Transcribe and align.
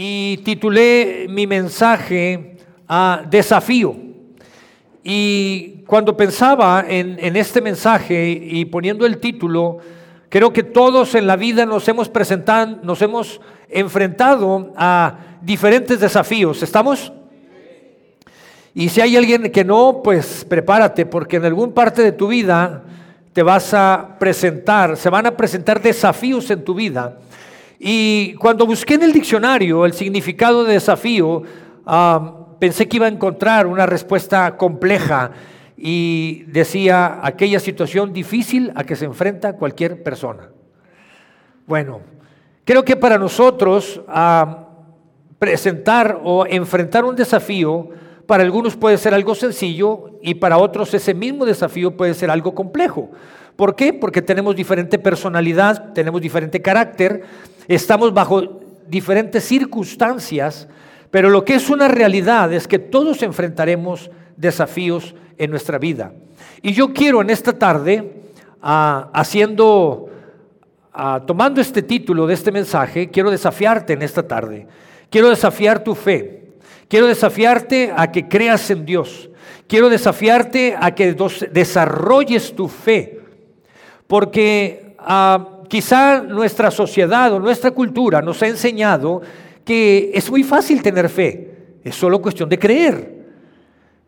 y 0.00 0.36
titulé 0.44 1.26
mi 1.28 1.48
mensaje 1.48 2.54
a 2.86 3.24
Desafío. 3.28 3.96
Y 5.02 5.82
cuando 5.88 6.16
pensaba 6.16 6.84
en, 6.86 7.34
este 7.34 7.60
mensaje 7.60 8.30
y 8.30 8.64
poniendo 8.66 9.04
el 9.04 9.18
título, 9.18 9.78
creo 10.28 10.52
que 10.52 10.62
todos 10.62 11.16
en 11.16 11.26
la 11.26 11.34
vida 11.34 11.66
nos 11.66 11.88
hemos 11.88 12.08
presentado, 12.08 12.78
nos 12.84 13.02
hemos 13.02 13.40
enfrentado 13.68 14.72
a 14.76 15.18
diferentes 15.42 15.98
desafíos. 15.98 16.62
¿Estamos? 16.62 17.12
Y 18.76 18.90
si 18.90 19.00
hay 19.00 19.16
alguien 19.16 19.50
que 19.50 19.64
no, 19.64 20.00
pues 20.04 20.46
prepárate, 20.48 21.06
porque 21.06 21.38
en 21.38 21.44
algún 21.46 21.72
parte 21.72 22.02
de 22.02 22.12
tu 22.12 22.28
vida 22.28 22.84
te 23.32 23.42
vas 23.42 23.74
a 23.74 24.16
presentar, 24.20 24.96
se 24.96 25.10
van 25.10 25.26
a 25.26 25.36
presentar 25.36 25.82
desafíos 25.82 26.48
en 26.52 26.62
tu 26.62 26.74
vida. 26.74 27.18
Y 27.78 28.34
cuando 28.34 28.66
busqué 28.66 28.94
en 28.94 29.04
el 29.04 29.12
diccionario 29.12 29.86
el 29.86 29.92
significado 29.92 30.64
de 30.64 30.74
desafío, 30.74 31.42
pensé 32.58 32.88
que 32.88 32.96
iba 32.96 33.06
a 33.06 33.10
encontrar 33.10 33.66
una 33.66 33.86
respuesta 33.86 34.56
compleja 34.56 35.30
y 35.76 36.42
decía 36.48 37.20
aquella 37.22 37.60
situación 37.60 38.12
difícil 38.12 38.72
a 38.74 38.82
que 38.82 38.96
se 38.96 39.04
enfrenta 39.04 39.52
cualquier 39.52 40.02
persona. 40.02 40.50
Bueno, 41.66 42.00
creo 42.64 42.84
que 42.84 42.96
para 42.96 43.16
nosotros 43.16 44.00
presentar 45.38 46.20
o 46.24 46.46
enfrentar 46.46 47.04
un 47.04 47.14
desafío, 47.14 47.90
para 48.26 48.42
algunos 48.42 48.76
puede 48.76 48.98
ser 48.98 49.14
algo 49.14 49.36
sencillo 49.36 50.18
y 50.20 50.34
para 50.34 50.58
otros 50.58 50.92
ese 50.92 51.14
mismo 51.14 51.46
desafío 51.46 51.96
puede 51.96 52.14
ser 52.14 52.30
algo 52.30 52.54
complejo. 52.54 53.10
¿Por 53.58 53.74
qué? 53.74 53.92
Porque 53.92 54.22
tenemos 54.22 54.54
diferente 54.54 55.00
personalidad, 55.00 55.92
tenemos 55.92 56.20
diferente 56.20 56.62
carácter, 56.62 57.24
estamos 57.66 58.14
bajo 58.14 58.60
diferentes 58.86 59.42
circunstancias, 59.42 60.68
pero 61.10 61.28
lo 61.28 61.44
que 61.44 61.56
es 61.56 61.68
una 61.68 61.88
realidad 61.88 62.52
es 62.52 62.68
que 62.68 62.78
todos 62.78 63.20
enfrentaremos 63.24 64.12
desafíos 64.36 65.16
en 65.38 65.50
nuestra 65.50 65.76
vida. 65.76 66.12
Y 66.62 66.72
yo 66.72 66.92
quiero 66.92 67.20
en 67.20 67.30
esta 67.30 67.52
tarde, 67.52 68.22
ah, 68.62 69.10
haciendo, 69.12 70.08
ah, 70.92 71.24
tomando 71.26 71.60
este 71.60 71.82
título 71.82 72.28
de 72.28 72.34
este 72.34 72.52
mensaje, 72.52 73.10
quiero 73.10 73.28
desafiarte 73.28 73.94
en 73.94 74.02
esta 74.02 74.22
tarde. 74.22 74.68
Quiero 75.10 75.30
desafiar 75.30 75.82
tu 75.82 75.96
fe. 75.96 76.44
Quiero 76.86 77.08
desafiarte 77.08 77.92
a 77.96 78.12
que 78.12 78.28
creas 78.28 78.70
en 78.70 78.86
Dios. 78.86 79.30
Quiero 79.66 79.88
desafiarte 79.88 80.76
a 80.80 80.94
que 80.94 81.16
desarrolles 81.50 82.54
tu 82.54 82.68
fe. 82.68 83.17
Porque 84.08 84.96
ah, 84.98 85.60
quizá 85.68 86.22
nuestra 86.22 86.72
sociedad 86.72 87.32
o 87.32 87.38
nuestra 87.38 87.70
cultura 87.70 88.20
nos 88.20 88.42
ha 88.42 88.48
enseñado 88.48 89.22
que 89.64 90.10
es 90.14 90.28
muy 90.30 90.42
fácil 90.42 90.82
tener 90.82 91.08
fe. 91.08 91.76
Es 91.84 91.94
solo 91.94 92.20
cuestión 92.20 92.48
de 92.48 92.58
creer. 92.58 93.18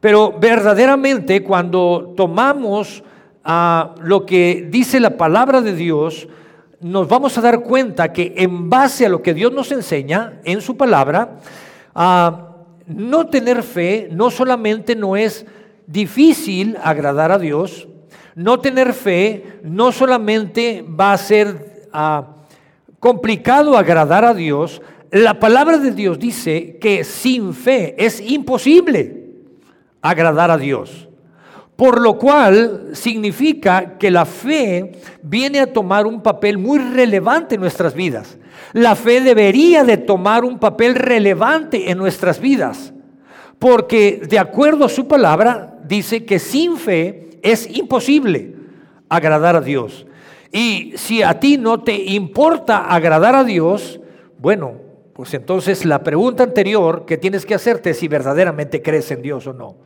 Pero 0.01 0.35
verdaderamente 0.41 1.45
cuando 1.45 2.15
tomamos 2.17 3.05
ah, 3.45 3.95
lo 4.03 4.27
que 4.27 4.67
dice 4.71 4.99
la 4.99 5.17
palabra 5.17 5.61
de 5.61 5.75
Dios, 5.75 6.27
nos 6.81 7.07
vamos 7.09 7.37
a 7.37 7.43
dar 7.43 7.61
cuenta 7.61 8.13
que 8.13 8.35
en 8.39 8.71
base 8.71 9.05
a 9.05 9.11
lo 9.11 9.21
que 9.21 9.35
Dios 9.35 9.53
nos 9.53 9.71
enseña 9.71 10.41
en 10.45 10.63
su 10.63 10.77
palabra, 10.79 11.37
a 11.95 12.47
no 12.87 13.27
tener 13.27 13.63
fe 13.63 14.09
no 14.11 14.31
solamente 14.31 14.97
no 14.97 15.17
es 15.17 15.45
difícil 15.87 16.79
agradar 16.83 17.33
a 17.33 17.39
Dios, 17.39 17.87
no 18.35 18.61
tener 18.61 18.93
fe 18.93 19.61
no 19.63 19.93
solamente 19.93 20.85
va 20.89 21.13
a 21.13 21.19
ser 21.19 21.89
ah, 21.93 22.37
complicado 22.99 23.77
agradar 23.77 24.25
a 24.25 24.35
Dios, 24.35 24.83
la 25.11 25.41
palabra 25.41 25.79
de 25.79 25.91
Dios 25.91 26.19
dice 26.19 26.79
que 26.81 27.03
sin 27.03 27.53
fe 27.55 27.97
es 27.99 28.21
imposible 28.21 29.25
agradar 30.01 30.51
a 30.51 30.59
Dios. 30.59 31.09
Por 31.75 32.01
lo 32.01 32.19
cual 32.19 32.91
significa 32.93 33.97
que 33.99 34.11
la 34.11 34.27
fe 34.27 34.93
viene 35.23 35.61
a 35.61 35.73
tomar 35.73 36.07
un 36.07 36.23
papel 36.23 36.59
muy 36.59 36.79
relevante 36.79 37.55
en 37.55 37.63
nuestras 37.63 37.95
vidas. 37.95 38.37
La 38.75 38.95
fe 38.95 39.23
debería 39.23 39.83
de 39.83 39.97
tomar 39.97 40.45
un 40.45 40.59
papel 40.59 40.95
relevante 40.95 41.91
en 41.91 41.97
nuestras 41.97 42.39
vidas. 42.39 42.93
Porque 43.59 44.21
de 44.29 44.39
acuerdo 44.39 44.85
a 44.85 44.91
su 44.91 45.09
palabra 45.09 45.79
dice 45.85 46.25
que 46.25 46.39
sin 46.39 46.77
fe 46.77 47.30
es 47.43 47.69
imposible 47.77 48.55
agradar 49.09 49.57
a 49.57 49.61
Dios. 49.61 50.07
Y 50.53 50.95
si 50.97 51.23
a 51.23 51.39
ti 51.39 51.59
no 51.59 51.83
te 51.83 51.95
importa 51.95 52.87
agradar 52.87 53.35
a 53.37 53.45
Dios, 53.45 54.01
bueno, 54.39 54.75
pues 55.15 55.35
entonces 55.35 55.85
la 55.85 56.03
pregunta 56.03 56.43
anterior 56.43 57.05
que 57.07 57.19
tienes 57.19 57.47
que 57.47 57.55
hacerte 57.55 57.91
es 57.91 57.99
si 57.99 58.09
verdaderamente 58.09 58.83
crees 58.83 59.11
en 59.11 59.23
Dios 59.23 59.47
o 59.47 59.53
no. 59.53 59.77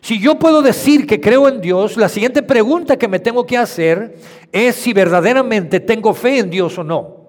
Si 0.00 0.18
yo 0.18 0.38
puedo 0.38 0.62
decir 0.62 1.06
que 1.06 1.20
creo 1.20 1.46
en 1.46 1.60
Dios, 1.60 1.96
la 1.96 2.08
siguiente 2.08 2.42
pregunta 2.42 2.96
que 2.96 3.06
me 3.06 3.18
tengo 3.18 3.44
que 3.44 3.58
hacer 3.58 4.16
es 4.50 4.76
si 4.76 4.92
verdaderamente 4.92 5.78
tengo 5.78 6.14
fe 6.14 6.38
en 6.38 6.50
Dios 6.50 6.78
o 6.78 6.84
no. 6.84 7.28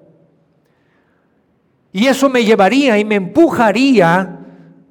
Y 1.91 2.08
eso 2.08 2.30
me 2.30 2.46
llevaría 2.46 2.97
y 2.97 3.03
me 3.03 3.16
empujaría 3.16 4.40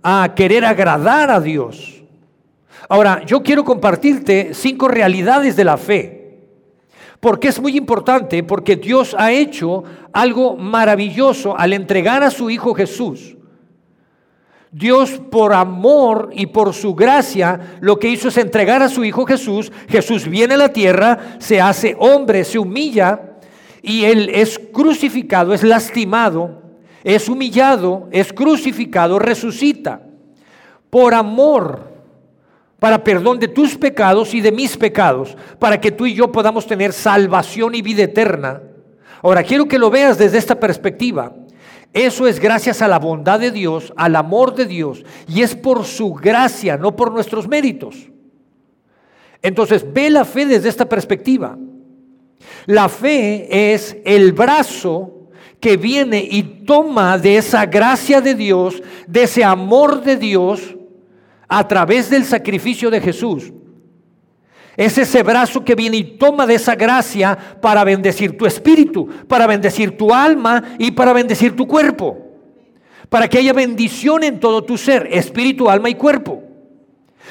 a 0.03 0.35
querer 0.37 0.65
agradar 0.65 1.31
a 1.31 1.41
Dios. 1.41 2.00
Ahora, 2.91 3.23
yo 3.25 3.41
quiero 3.41 3.65
compartirte 3.65 4.51
cinco 4.53 4.89
realidades 4.89 5.55
de 5.55 5.63
la 5.63 5.77
fe. 5.77 6.41
Porque 7.21 7.47
es 7.47 7.61
muy 7.61 7.77
importante, 7.77 8.43
porque 8.43 8.75
Dios 8.75 9.15
ha 9.17 9.31
hecho 9.31 9.85
algo 10.13 10.57
maravilloso 10.57 11.57
al 11.57 11.73
entregar 11.73 12.25
a 12.25 12.33
su 12.33 12.51
Hijo 12.51 12.75
Jesús. 12.75 13.37
Dios 14.73 15.23
por 15.31 15.53
amor 15.53 16.31
y 16.33 16.47
por 16.47 16.75
su 16.75 16.97
gracia 16.97 17.79
lo 17.81 17.97
que 17.97 18.09
hizo 18.09 18.27
es 18.27 18.37
entregar 18.39 18.83
a 18.83 18.89
su 18.89 19.05
Hijo 19.05 19.25
Jesús. 19.25 19.71
Jesús 19.89 20.29
viene 20.29 20.55
a 20.55 20.59
la 20.59 20.73
tierra, 20.73 21.37
se 21.39 21.61
hace 21.61 21.95
hombre, 21.97 22.43
se 22.43 22.59
humilla 22.59 23.37
y 23.83 24.03
Él 24.03 24.31
es 24.35 24.59
crucificado, 24.73 25.55
es 25.55 25.63
lastimado, 25.63 26.61
es 27.05 27.29
humillado, 27.29 28.09
es 28.11 28.33
crucificado, 28.33 29.21
resucita. 29.21 30.03
Por 30.91 31.15
amor, 31.15 31.90
para 32.81 33.05
perdón 33.05 33.39
de 33.39 33.47
tus 33.47 33.77
pecados 33.77 34.35
y 34.35 34.41
de 34.41 34.51
mis 34.51 34.77
pecados, 34.77 35.37
para 35.59 35.81
que 35.81 35.93
tú 35.93 36.07
y 36.07 36.15
yo 36.15 36.33
podamos 36.33 36.67
tener 36.67 36.93
salvación 36.93 37.75
y 37.75 37.83
vida 37.83 38.03
eterna. 38.03 38.63
Ahora, 39.23 39.43
quiero 39.45 39.69
que 39.69 39.79
lo 39.79 39.91
veas 39.91 40.19
desde 40.19 40.39
esta 40.39 40.59
perspectiva. 40.59 41.35
Eso 41.93 42.27
es 42.27 42.41
gracias 42.41 42.81
a 42.81 42.89
la 42.89 42.99
bondad 42.99 43.39
de 43.39 43.51
Dios, 43.51 43.93
al 43.97 44.17
amor 44.17 44.55
de 44.55 44.65
Dios, 44.65 45.05
y 45.29 45.43
es 45.43 45.55
por 45.55 45.85
su 45.85 46.15
gracia, 46.15 46.79
no 46.79 46.97
por 46.97 47.13
nuestros 47.13 47.47
méritos. 47.47 48.09
Entonces, 49.43 49.85
ve 49.93 50.09
la 50.09 50.25
fe 50.25 50.47
desde 50.47 50.71
esta 50.71 50.89
perspectiva. 50.89 51.59
La 52.65 52.89
fe 52.89 53.73
es 53.73 53.97
el 54.05 54.33
brazo 54.33 55.29
que 55.61 55.77
viene 55.77 56.27
y 56.31 56.65
toma 56.65 57.19
de 57.19 57.37
esa 57.37 57.67
gracia 57.67 58.23
de 58.23 58.35
Dios, 58.35 58.83
de 59.07 59.25
ese 59.25 59.45
amor 59.45 60.03
de 60.03 60.17
Dios, 60.17 60.77
a 61.51 61.67
través 61.67 62.09
del 62.09 62.25
sacrificio 62.25 62.91
de 62.91 63.01
Jesús. 63.01 63.53
Es 64.77 64.97
ese 64.97 65.23
brazo 65.25 65.65
que 65.65 65.75
viene 65.75 65.97
y 65.97 66.05
toma 66.17 66.47
de 66.47 66.55
esa 66.55 66.77
gracia 66.77 67.37
para 67.61 67.83
bendecir 67.83 68.39
tu 68.39 68.47
espíritu, 68.47 69.09
para 69.27 69.49
bendecir 69.49 69.99
tu 69.99 70.15
alma 70.15 70.63
y 70.79 70.93
para 70.93 71.13
bendecir 71.13 71.57
tu 71.57 71.67
cuerpo. 71.67 72.17
Para 73.09 73.29
que 73.29 73.39
haya 73.39 73.53
bendición 73.53 74.23
en 74.23 74.39
todo 74.39 74.63
tu 74.63 74.79
ser, 74.79 75.09
espíritu, 75.11 75.69
alma 75.69 75.91
y 75.91 75.97
cuerpo. 75.97 76.45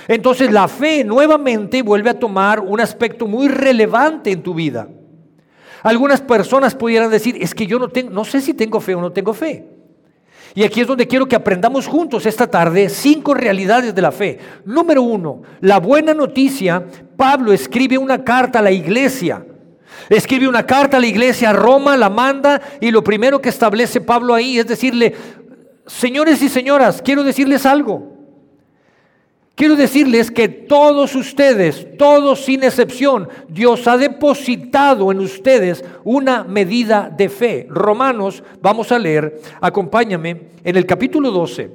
Entonces 0.09 0.51
la 0.51 0.67
fe 0.67 1.05
nuevamente 1.05 1.81
vuelve 1.81 2.09
a 2.09 2.19
tomar 2.19 2.59
un 2.59 2.81
aspecto 2.81 3.25
muy 3.25 3.47
relevante 3.47 4.31
en 4.31 4.43
tu 4.43 4.53
vida. 4.53 4.89
Algunas 5.81 6.19
personas 6.19 6.75
pudieran 6.75 7.09
decir, 7.09 7.37
es 7.39 7.55
que 7.55 7.65
yo 7.65 7.79
no 7.79 7.87
tengo, 7.87 8.09
no 8.09 8.25
sé 8.25 8.41
si 8.41 8.53
tengo 8.53 8.81
fe 8.81 8.95
o 8.95 9.01
no 9.01 9.13
tengo 9.13 9.33
fe. 9.33 9.78
Y 10.55 10.63
aquí 10.63 10.81
es 10.81 10.87
donde 10.87 11.07
quiero 11.07 11.27
que 11.27 11.35
aprendamos 11.35 11.87
juntos 11.87 12.25
esta 12.25 12.47
tarde 12.47 12.89
cinco 12.89 13.33
realidades 13.33 13.93
de 13.93 14.01
la 14.01 14.11
fe. 14.11 14.39
Número 14.65 15.01
uno, 15.01 15.41
la 15.61 15.79
buena 15.79 16.13
noticia, 16.13 16.83
Pablo 17.15 17.53
escribe 17.53 17.97
una 17.97 18.23
carta 18.23 18.59
a 18.59 18.63
la 18.63 18.71
iglesia. 18.71 19.45
Escribe 20.09 20.47
una 20.47 20.65
carta 20.65 20.97
a 20.97 20.99
la 20.99 21.07
iglesia 21.07 21.51
a 21.51 21.53
Roma, 21.53 21.97
la 21.97 22.09
manda 22.09 22.61
y 22.79 22.91
lo 22.91 23.03
primero 23.03 23.41
que 23.41 23.49
establece 23.49 24.01
Pablo 24.01 24.33
ahí 24.33 24.57
es 24.57 24.67
decirle, 24.67 25.13
señores 25.85 26.41
y 26.41 26.49
señoras, 26.49 27.01
quiero 27.03 27.23
decirles 27.23 27.65
algo. 27.65 28.18
Quiero 29.59 29.75
decirles 29.75 30.31
que 30.31 30.47
todos 30.47 31.15
ustedes, 31.15 31.85
todos 31.97 32.45
sin 32.45 32.63
excepción, 32.63 33.27
Dios 33.49 33.89
ha 33.89 33.97
depositado 33.97 35.11
en 35.11 35.19
ustedes 35.19 35.83
una 36.05 36.45
medida 36.45 37.13
de 37.13 37.27
fe. 37.27 37.67
Romanos, 37.69 38.41
vamos 38.61 38.89
a 38.93 38.97
leer, 38.97 39.41
acompáñame, 39.59 40.43
en 40.63 40.77
el 40.77 40.85
capítulo 40.85 41.29
12. 41.31 41.71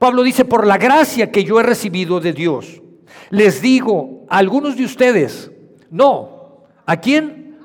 Pablo 0.00 0.24
dice, 0.24 0.44
por 0.44 0.66
la 0.66 0.78
gracia 0.78 1.30
que 1.30 1.44
yo 1.44 1.60
he 1.60 1.62
recibido 1.62 2.18
de 2.18 2.32
Dios, 2.32 2.82
les 3.30 3.62
digo 3.62 4.26
a 4.28 4.38
algunos 4.38 4.76
de 4.76 4.84
ustedes, 4.84 5.52
no, 5.88 6.64
¿a 6.86 6.96
quién? 6.96 7.56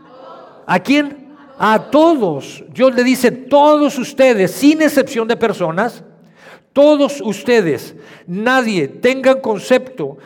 ¿A 0.68 0.80
quién? 0.82 1.34
A 1.58 1.90
todos. 1.90 2.64
Dios 2.72 2.94
le 2.94 3.04
dice, 3.04 3.32
todos 3.32 3.98
ustedes, 3.98 4.52
sin 4.52 4.84
excepción 4.84 5.28
de 5.28 5.36
personas, 5.36 6.04
todos 6.74 7.22
ustedes, 7.22 7.96
nadie 8.28 8.88
tenga 8.88 9.42
concepto 9.42 10.18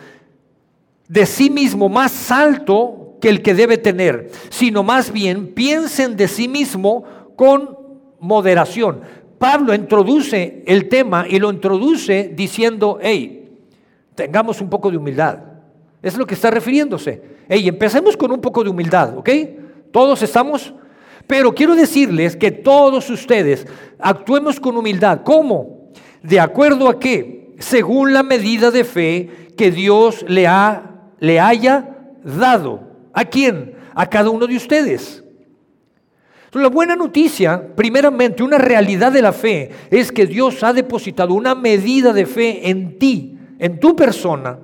de 1.07 1.25
sí 1.25 1.49
mismo 1.49 1.89
más 1.89 2.31
alto 2.31 3.17
que 3.19 3.29
el 3.29 3.41
que 3.41 3.53
debe 3.53 3.77
tener, 3.77 4.29
sino 4.49 4.83
más 4.83 5.11
bien 5.11 5.53
piensen 5.53 6.15
de 6.15 6.27
sí 6.27 6.47
mismo 6.47 7.03
con 7.35 7.77
moderación. 8.19 9.01
Pablo 9.37 9.73
introduce 9.73 10.63
el 10.65 10.87
tema 10.87 11.25
y 11.27 11.39
lo 11.39 11.51
introduce 11.51 12.31
diciendo, 12.35 12.99
hey, 13.01 13.49
tengamos 14.15 14.61
un 14.61 14.69
poco 14.69 14.89
de 14.91 14.97
humildad. 14.97 15.39
Es 16.01 16.17
lo 16.17 16.25
que 16.25 16.35
está 16.35 16.51
refiriéndose. 16.51 17.21
Hey, 17.49 17.67
empecemos 17.67 18.15
con 18.15 18.31
un 18.31 18.39
poco 18.39 18.63
de 18.63 18.69
humildad, 18.69 19.17
¿ok? 19.17 19.29
Todos 19.91 20.21
estamos, 20.21 20.73
pero 21.27 21.53
quiero 21.53 21.75
decirles 21.75 22.35
que 22.35 22.51
todos 22.51 23.09
ustedes 23.09 23.65
actuemos 23.99 24.59
con 24.59 24.77
humildad. 24.77 25.21
¿Cómo? 25.23 25.74
De 26.27 26.39
acuerdo 26.39 26.89
a 26.89 26.99
qué? 26.99 27.53
Según 27.59 28.11
la 28.11 28.23
medida 28.23 28.71
de 28.71 28.83
fe 28.83 29.29
que 29.55 29.69
Dios 29.69 30.25
le, 30.27 30.47
ha, 30.47 31.11
le 31.19 31.39
haya 31.39 31.97
dado. 32.23 32.81
¿A 33.13 33.25
quién? 33.25 33.75
A 33.93 34.07
cada 34.09 34.31
uno 34.31 34.47
de 34.47 34.55
ustedes. 34.55 35.23
La 36.51 36.69
buena 36.69 36.95
noticia, 36.95 37.75
primeramente, 37.75 38.41
una 38.41 38.57
realidad 38.57 39.11
de 39.11 39.21
la 39.21 39.33
fe, 39.33 39.69
es 39.91 40.11
que 40.11 40.25
Dios 40.25 40.63
ha 40.63 40.73
depositado 40.73 41.33
una 41.33 41.53
medida 41.53 42.11
de 42.11 42.25
fe 42.25 42.69
en 42.69 42.97
ti, 42.97 43.37
en 43.59 43.79
tu 43.79 43.95
persona. 43.95 44.57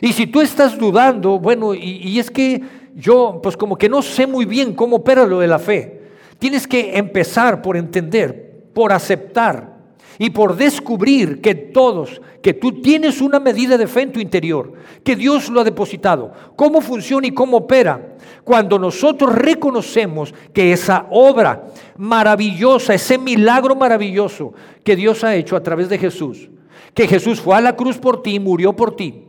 Y 0.00 0.12
si 0.12 0.26
tú 0.26 0.40
estás 0.42 0.76
dudando, 0.76 1.38
bueno, 1.38 1.74
y, 1.74 2.18
es 2.18 2.30
que 2.30 2.60
yo, 2.94 3.40
pues 3.42 3.56
como 3.56 3.78
que 3.78 3.88
no 3.88 4.02
sé 4.02 4.26
muy 4.26 4.44
bien 4.44 4.74
cómo 4.74 4.96
opera 4.96 5.24
lo 5.24 5.38
de 5.38 5.46
la 5.46 5.58
fe, 5.58 6.02
tienes 6.38 6.66
que 6.66 6.98
empezar 6.98 7.62
por 7.62 7.76
entender, 7.76 8.64
por 8.74 8.92
aceptar 8.92 9.73
y 10.18 10.30
por 10.30 10.56
descubrir 10.56 11.40
que 11.40 11.54
todos, 11.54 12.20
que 12.42 12.54
tú 12.54 12.80
tienes 12.80 13.20
una 13.20 13.40
medida 13.40 13.76
de 13.76 13.86
fe 13.86 14.02
en 14.02 14.12
tu 14.12 14.20
interior, 14.20 14.72
que 15.02 15.16
Dios 15.16 15.48
lo 15.48 15.60
ha 15.60 15.64
depositado. 15.64 16.32
¿Cómo 16.56 16.80
funciona 16.80 17.26
y 17.26 17.32
cómo 17.32 17.58
opera? 17.58 18.16
Cuando 18.44 18.78
nosotros 18.78 19.34
reconocemos 19.34 20.34
que 20.52 20.72
esa 20.72 21.06
obra 21.10 21.66
maravillosa, 21.96 22.94
ese 22.94 23.18
milagro 23.18 23.74
maravilloso 23.74 24.52
que 24.82 24.96
Dios 24.96 25.24
ha 25.24 25.34
hecho 25.34 25.56
a 25.56 25.62
través 25.62 25.88
de 25.88 25.98
Jesús, 25.98 26.48
que 26.92 27.08
Jesús 27.08 27.40
fue 27.40 27.56
a 27.56 27.60
la 27.60 27.76
cruz 27.76 27.98
por 27.98 28.22
ti, 28.22 28.38
murió 28.38 28.74
por 28.74 28.94
ti, 28.94 29.24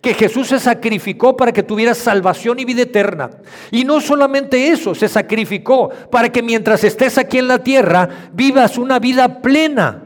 que 0.00 0.14
Jesús 0.14 0.48
se 0.48 0.60
sacrificó 0.60 1.36
para 1.36 1.52
que 1.52 1.62
tuvieras 1.62 1.98
salvación 1.98 2.60
y 2.60 2.64
vida 2.64 2.82
eterna. 2.82 3.30
Y 3.70 3.84
no 3.84 4.00
solamente 4.00 4.68
eso, 4.68 4.94
se 4.94 5.08
sacrificó 5.08 5.88
para 6.10 6.30
que 6.30 6.42
mientras 6.42 6.84
estés 6.84 7.18
aquí 7.18 7.38
en 7.38 7.48
la 7.48 7.64
tierra 7.64 8.30
vivas 8.32 8.78
una 8.78 8.98
vida 8.98 9.40
plena 9.40 10.04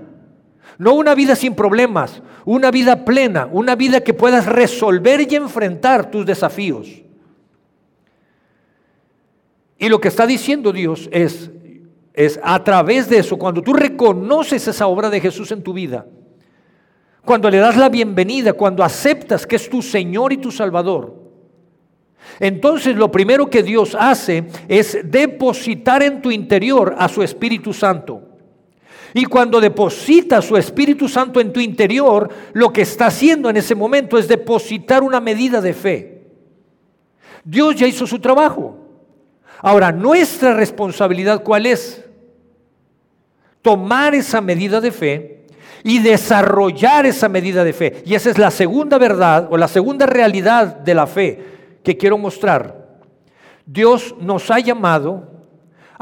no 0.83 0.95
una 0.95 1.15
vida 1.15 1.37
sin 1.37 1.55
problemas, 1.55 2.21
una 2.45 2.73
vida 2.73 3.05
plena, 3.05 3.49
una 3.53 3.77
vida 3.77 4.01
que 4.01 4.15
puedas 4.15 4.47
resolver 4.47 5.21
y 5.21 5.37
enfrentar 5.37 6.11
tus 6.11 6.27
desafíos. 6.27 7.03
Y 9.79 9.89
lo 9.89 10.01
que 10.01 10.09
está 10.09 10.27
diciendo 10.27 10.73
Dios 10.73 11.09
es, 11.13 11.53
es 12.13 12.41
a 12.43 12.65
través 12.65 13.09
de 13.09 13.19
eso, 13.19 13.39
cuando 13.39 13.63
tú 13.63 13.75
reconoces 13.75 14.67
esa 14.67 14.89
obra 14.89 15.09
de 15.09 15.21
Jesús 15.21 15.53
en 15.53 15.63
tu 15.63 15.73
vida, 15.73 16.05
cuando 17.25 17.49
le 17.49 17.59
das 17.59 17.77
la 17.77 17.89
bienvenida, 17.89 18.53
cuando 18.53 18.83
aceptas 18.83 19.47
que 19.47 19.55
es 19.55 19.71
tu 19.71 19.83
Señor 19.83 20.33
y 20.33 20.39
tu 20.39 20.51
Salvador, 20.51 21.15
entonces 22.41 22.97
lo 22.97 23.09
primero 23.09 23.49
que 23.49 23.63
Dios 23.63 23.97
hace 23.97 24.49
es 24.67 24.99
depositar 25.05 26.03
en 26.03 26.21
tu 26.21 26.33
interior 26.33 26.97
a 26.99 27.09
su 27.09 27.23
Espíritu 27.23 27.73
Santo. 27.73 28.32
Y 29.15 29.25
cuando 29.27 29.61
deposita 29.61 30.41
su 30.41 30.57
Espíritu 30.57 31.09
Santo 31.09 31.41
en 31.41 31.53
tu 31.53 31.61
interior, 31.61 32.31
lo 32.53 32.73
que 32.73 32.83
está 32.83 33.07
haciendo 33.07 33.51
en 33.51 33.57
ese 33.57 33.75
momento 33.75 34.19
es 34.19 34.29
depositar 34.29 35.03
una 35.03 35.21
medida 35.21 35.61
de 35.61 35.75
fe. 35.75 36.23
Dios 37.45 37.77
ya 37.77 37.87
hizo 37.87 38.07
su 38.07 38.19
trabajo. 38.19 38.79
Ahora, 39.61 39.93
nuestra 39.93 40.55
responsabilidad 40.55 41.43
cuál 41.43 41.67
es? 41.67 42.05
Tomar 43.61 44.15
esa 44.15 44.41
medida 44.41 44.81
de 44.81 44.91
fe 44.91 45.47
y 45.85 45.99
desarrollar 45.99 47.07
esa 47.07 47.29
medida 47.29 47.65
de 47.65 47.73
fe. 47.73 48.03
Y 48.07 48.15
esa 48.15 48.31
es 48.31 48.39
la 48.39 48.51
segunda 48.51 48.99
verdad 48.99 49.49
o 49.51 49.57
la 49.57 49.69
segunda 49.69 50.07
realidad 50.07 50.77
de 50.77 50.95
la 50.95 51.07
fe 51.07 51.45
que 51.85 51.97
quiero 51.97 52.19
mostrar. 52.19 52.99
Dios 53.67 54.15
nos 54.21 54.51
ha 54.51 54.59
llamado 54.59 55.32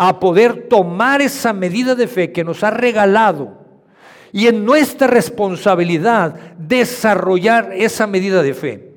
a 0.03 0.19
poder 0.19 0.67
tomar 0.71 1.21
esa 1.21 1.53
medida 1.53 1.95
de 1.95 2.09
fe 2.09 2.33
que 2.33 2.43
nos 2.43 2.65
ha 2.65 2.71
regalado 2.71 3.59
y 4.33 4.47
en 4.47 4.65
nuestra 4.65 5.07
responsabilidad 5.07 6.37
desarrollar 6.57 7.75
esa 7.75 8.07
medida 8.07 8.43
de 8.43 8.55
fe. 8.55 8.95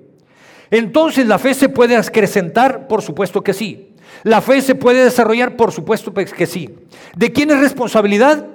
Entonces, 0.72 1.28
¿la 1.28 1.40
fe 1.40 1.54
se 1.56 1.68
puede 1.68 1.98
acrecentar? 1.98 2.88
Por 2.88 3.02
supuesto 3.02 3.44
que 3.44 3.52
sí. 3.54 3.90
¿La 4.24 4.40
fe 4.40 4.62
se 4.62 4.76
puede 4.76 5.04
desarrollar? 5.04 5.58
Por 5.58 5.74
supuesto 5.74 6.14
que 6.14 6.46
sí. 6.46 6.70
¿De 7.18 7.34
quién 7.34 7.52
es 7.52 7.60
responsabilidad? 7.60 8.48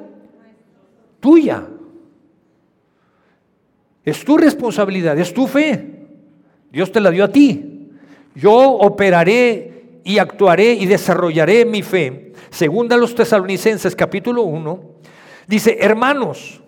Tuya. 1.20 1.66
Es 4.06 4.24
tu 4.24 4.38
responsabilidad, 4.38 5.18
es 5.18 5.34
tu 5.34 5.46
fe. 5.46 6.06
Dios 6.72 6.90
te 6.90 7.00
la 7.00 7.10
dio 7.10 7.24
a 7.24 7.28
ti. 7.28 7.90
Yo 8.34 8.54
operaré 8.58 9.77
y 10.08 10.18
actuaré 10.18 10.72
y 10.72 10.86
desarrollaré 10.86 11.66
mi 11.66 11.82
fe 11.82 12.28
Segunda 12.50 12.96
los 12.96 13.14
tesalonicenses 13.14 13.94
capítulo 13.94 14.42
1, 14.42 14.80
dice, 15.46 15.76
hermanos, 15.80 16.62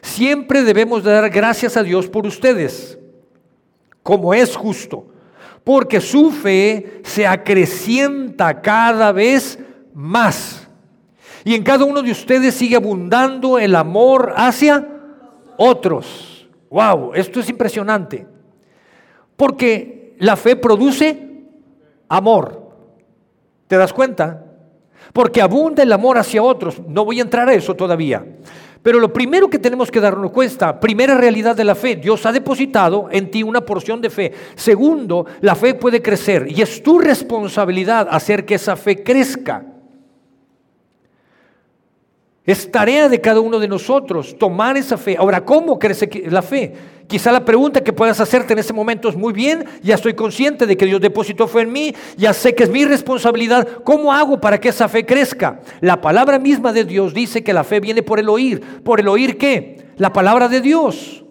siempre 0.00 0.62
debemos 0.62 1.02
dar 1.02 1.28
gracias 1.30 1.76
a 1.76 1.82
Dios 1.82 2.06
por 2.08 2.26
ustedes, 2.26 2.96
como 4.02 4.32
es 4.32 4.54
justo, 4.54 5.06
porque 5.64 6.00
su 6.00 6.30
fe 6.30 7.00
se 7.02 7.26
acrecienta 7.26 8.62
cada 8.62 9.10
vez 9.10 9.58
más. 9.92 10.68
Y 11.44 11.54
en 11.54 11.64
cada 11.64 11.84
uno 11.84 12.02
de 12.02 12.12
ustedes 12.12 12.54
sigue 12.54 12.76
abundando 12.76 13.58
el 13.58 13.74
amor 13.74 14.32
hacia 14.36 14.86
otros. 15.56 16.48
Wow, 16.70 17.14
esto 17.14 17.40
es 17.40 17.48
impresionante. 17.48 18.26
Porque 19.36 20.14
la 20.18 20.36
fe 20.36 20.56
produce 20.56 21.44
amor. 22.08 22.65
¿Te 23.66 23.76
das 23.76 23.92
cuenta? 23.92 24.46
porque 25.12 25.40
abunda 25.40 25.82
el 25.82 25.92
amor 25.92 26.18
hacia 26.18 26.42
otros. 26.42 26.80
No 26.86 27.04
voy 27.04 27.18
a 27.18 27.22
entrar 27.22 27.48
a 27.48 27.54
eso 27.54 27.74
todavía. 27.74 28.24
Pero 28.82 29.00
lo 29.00 29.12
primero 29.12 29.48
que 29.48 29.58
tenemos 29.58 29.90
que 29.90 29.98
darnos 29.98 30.30
cuenta, 30.30 30.78
primera 30.78 31.16
realidad 31.16 31.56
de 31.56 31.64
la 31.64 31.74
fe, 31.74 31.96
Dios 31.96 32.24
ha 32.26 32.32
depositado 32.32 33.08
en 33.10 33.30
ti 33.30 33.42
una 33.42 33.62
porción 33.62 34.00
de 34.00 34.10
fe. 34.10 34.32
Segundo, 34.54 35.26
la 35.40 35.54
fe 35.54 35.74
puede 35.74 36.02
crecer 36.02 36.46
y 36.50 36.62
es 36.62 36.82
tu 36.82 36.98
responsabilidad 36.98 38.06
hacer 38.10 38.44
que 38.44 38.54
esa 38.54 38.76
fe 38.76 39.02
crezca. 39.02 39.64
Es 42.46 42.70
tarea 42.70 43.08
de 43.08 43.20
cada 43.20 43.40
uno 43.40 43.58
de 43.58 43.66
nosotros 43.66 44.36
tomar 44.38 44.76
esa 44.76 44.96
fe. 44.96 45.16
Ahora, 45.18 45.44
¿cómo 45.44 45.80
crece 45.80 46.08
la 46.30 46.42
fe? 46.42 46.72
Quizá 47.08 47.32
la 47.32 47.44
pregunta 47.44 47.82
que 47.82 47.92
puedas 47.92 48.20
hacerte 48.20 48.52
en 48.52 48.60
ese 48.60 48.72
momento 48.72 49.08
es 49.08 49.16
muy 49.16 49.32
bien, 49.32 49.64
ya 49.82 49.96
estoy 49.96 50.14
consciente 50.14 50.66
de 50.66 50.76
que 50.76 50.86
Dios 50.86 51.00
depositó 51.00 51.48
fe 51.48 51.62
en 51.62 51.72
mí, 51.72 51.94
ya 52.16 52.32
sé 52.32 52.54
que 52.54 52.62
es 52.62 52.70
mi 52.70 52.84
responsabilidad. 52.84 53.66
¿Cómo 53.84 54.12
hago 54.12 54.40
para 54.40 54.60
que 54.60 54.68
esa 54.68 54.88
fe 54.88 55.04
crezca? 55.04 55.60
La 55.80 56.00
palabra 56.00 56.38
misma 56.38 56.72
de 56.72 56.84
Dios 56.84 57.14
dice 57.14 57.42
que 57.42 57.52
la 57.52 57.64
fe 57.64 57.80
viene 57.80 58.04
por 58.04 58.20
el 58.20 58.28
oír. 58.28 58.60
¿Por 58.82 59.00
el 59.00 59.08
oír 59.08 59.38
qué? 59.38 59.88
La 59.96 60.12
palabra 60.12 60.48
de 60.48 60.60
Dios. 60.60 61.24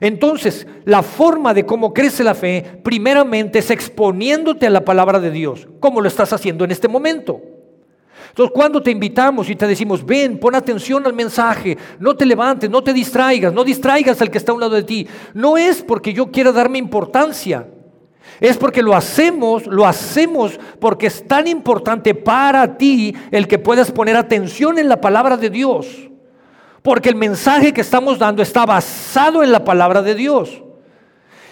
Entonces, 0.00 0.66
la 0.84 1.02
forma 1.02 1.54
de 1.54 1.66
cómo 1.66 1.92
crece 1.92 2.24
la 2.24 2.34
fe, 2.34 2.80
primeramente 2.82 3.60
es 3.60 3.70
exponiéndote 3.70 4.66
a 4.66 4.70
la 4.70 4.84
palabra 4.84 5.20
de 5.20 5.30
Dios, 5.30 5.68
como 5.78 6.00
lo 6.00 6.08
estás 6.08 6.32
haciendo 6.32 6.64
en 6.64 6.72
este 6.72 6.88
momento. 6.88 7.40
Entonces, 8.38 8.54
cuando 8.54 8.80
te 8.80 8.92
invitamos 8.92 9.50
y 9.50 9.56
te 9.56 9.66
decimos, 9.66 10.06
ven, 10.06 10.38
pon 10.38 10.54
atención 10.54 11.04
al 11.04 11.12
mensaje, 11.12 11.76
no 11.98 12.14
te 12.14 12.24
levantes, 12.24 12.70
no 12.70 12.84
te 12.84 12.92
distraigas, 12.92 13.52
no 13.52 13.64
distraigas 13.64 14.22
al 14.22 14.30
que 14.30 14.38
está 14.38 14.52
a 14.52 14.54
un 14.54 14.60
lado 14.60 14.76
de 14.76 14.84
ti, 14.84 15.08
no 15.34 15.58
es 15.58 15.82
porque 15.82 16.12
yo 16.12 16.30
quiera 16.30 16.52
darme 16.52 16.78
importancia, 16.78 17.66
es 18.38 18.56
porque 18.56 18.80
lo 18.80 18.94
hacemos, 18.94 19.66
lo 19.66 19.84
hacemos 19.84 20.60
porque 20.78 21.08
es 21.08 21.26
tan 21.26 21.48
importante 21.48 22.14
para 22.14 22.78
ti 22.78 23.12
el 23.32 23.48
que 23.48 23.58
puedas 23.58 23.90
poner 23.90 24.16
atención 24.16 24.78
en 24.78 24.88
la 24.88 25.00
palabra 25.00 25.36
de 25.36 25.50
Dios. 25.50 25.88
Porque 26.82 27.08
el 27.08 27.16
mensaje 27.16 27.72
que 27.72 27.80
estamos 27.80 28.20
dando 28.20 28.40
está 28.40 28.64
basado 28.64 29.42
en 29.42 29.50
la 29.50 29.64
palabra 29.64 30.00
de 30.00 30.14
Dios. 30.14 30.62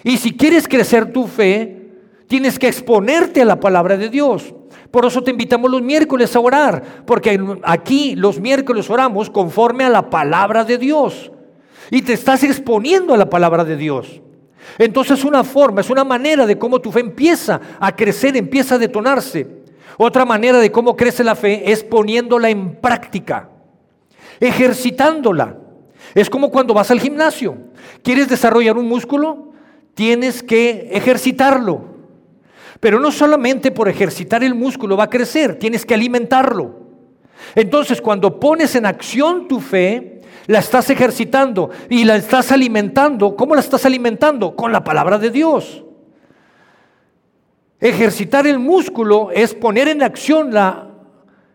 Y 0.04 0.18
si 0.18 0.36
quieres 0.36 0.68
crecer 0.68 1.12
tu 1.12 1.26
fe, 1.26 1.90
tienes 2.28 2.60
que 2.60 2.68
exponerte 2.68 3.42
a 3.42 3.44
la 3.44 3.58
palabra 3.58 3.96
de 3.96 4.08
Dios. 4.08 4.54
Por 4.96 5.04
eso 5.04 5.22
te 5.22 5.30
invitamos 5.30 5.70
los 5.70 5.82
miércoles 5.82 6.34
a 6.34 6.40
orar, 6.40 6.82
porque 7.04 7.38
aquí 7.64 8.16
los 8.16 8.40
miércoles 8.40 8.88
oramos 8.88 9.28
conforme 9.28 9.84
a 9.84 9.90
la 9.90 10.08
palabra 10.08 10.64
de 10.64 10.78
Dios. 10.78 11.30
Y 11.90 12.00
te 12.00 12.14
estás 12.14 12.42
exponiendo 12.44 13.12
a 13.12 13.18
la 13.18 13.28
palabra 13.28 13.62
de 13.62 13.76
Dios. 13.76 14.22
Entonces 14.78 15.18
es 15.18 15.24
una 15.26 15.44
forma, 15.44 15.82
es 15.82 15.90
una 15.90 16.02
manera 16.02 16.46
de 16.46 16.56
cómo 16.56 16.80
tu 16.80 16.90
fe 16.90 17.00
empieza 17.00 17.60
a 17.78 17.94
crecer, 17.94 18.38
empieza 18.38 18.76
a 18.76 18.78
detonarse. 18.78 19.46
Otra 19.98 20.24
manera 20.24 20.60
de 20.60 20.72
cómo 20.72 20.96
crece 20.96 21.22
la 21.22 21.34
fe 21.34 21.70
es 21.70 21.84
poniéndola 21.84 22.48
en 22.48 22.76
práctica, 22.76 23.50
ejercitándola. 24.40 25.58
Es 26.14 26.30
como 26.30 26.50
cuando 26.50 26.72
vas 26.72 26.90
al 26.90 27.00
gimnasio. 27.00 27.58
¿Quieres 28.02 28.30
desarrollar 28.30 28.78
un 28.78 28.88
músculo? 28.88 29.52
Tienes 29.92 30.42
que 30.42 30.88
ejercitarlo. 30.90 31.95
Pero 32.80 33.00
no 33.00 33.10
solamente 33.10 33.70
por 33.70 33.88
ejercitar 33.88 34.44
el 34.44 34.54
músculo 34.54 34.96
va 34.96 35.04
a 35.04 35.10
crecer, 35.10 35.58
tienes 35.58 35.86
que 35.86 35.94
alimentarlo. 35.94 36.86
Entonces, 37.54 38.00
cuando 38.00 38.38
pones 38.38 38.74
en 38.74 38.86
acción 38.86 39.48
tu 39.48 39.60
fe, 39.60 40.20
la 40.46 40.60
estás 40.60 40.90
ejercitando 40.90 41.70
y 41.88 42.04
la 42.04 42.16
estás 42.16 42.52
alimentando. 42.52 43.36
¿Cómo 43.36 43.54
la 43.54 43.60
estás 43.60 43.84
alimentando? 43.86 44.54
Con 44.54 44.72
la 44.72 44.84
palabra 44.84 45.18
de 45.18 45.30
Dios. 45.30 45.84
Ejercitar 47.80 48.46
el 48.46 48.58
músculo 48.58 49.30
es 49.32 49.54
poner 49.54 49.88
en 49.88 50.02
acción 50.02 50.52
la, 50.52 50.88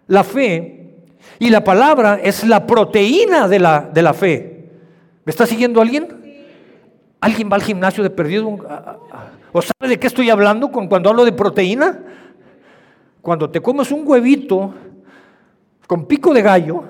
la 0.08 0.24
fe 0.24 0.94
y 1.40 1.50
la 1.50 1.64
palabra 1.64 2.20
es 2.22 2.44
la 2.44 2.68
proteína 2.68 3.48
de 3.48 3.60
la, 3.60 3.90
de 3.92 4.02
la 4.02 4.14
fe. 4.14 4.70
¿Me 5.26 5.32
está 5.32 5.46
siguiendo 5.46 5.82
alguien? 5.82 6.08
¿Alguien 7.20 7.50
va 7.52 7.56
al 7.56 7.64
gimnasio 7.64 8.04
de 8.04 8.10
perdido? 8.10 8.58
¿O 9.54 9.62
sabe 9.62 9.90
de 9.90 10.00
qué 10.00 10.08
estoy 10.08 10.30
hablando 10.30 10.70
cuando 10.70 11.10
hablo 11.10 11.26
de 11.26 11.34
proteína? 11.34 12.00
Cuando 13.22 13.50
te 13.50 13.62
comes 13.62 13.92
un 13.92 14.08
huevito 14.08 14.74
con 15.88 16.06
pico 16.06 16.34
de 16.34 16.42
gallo, 16.42 16.84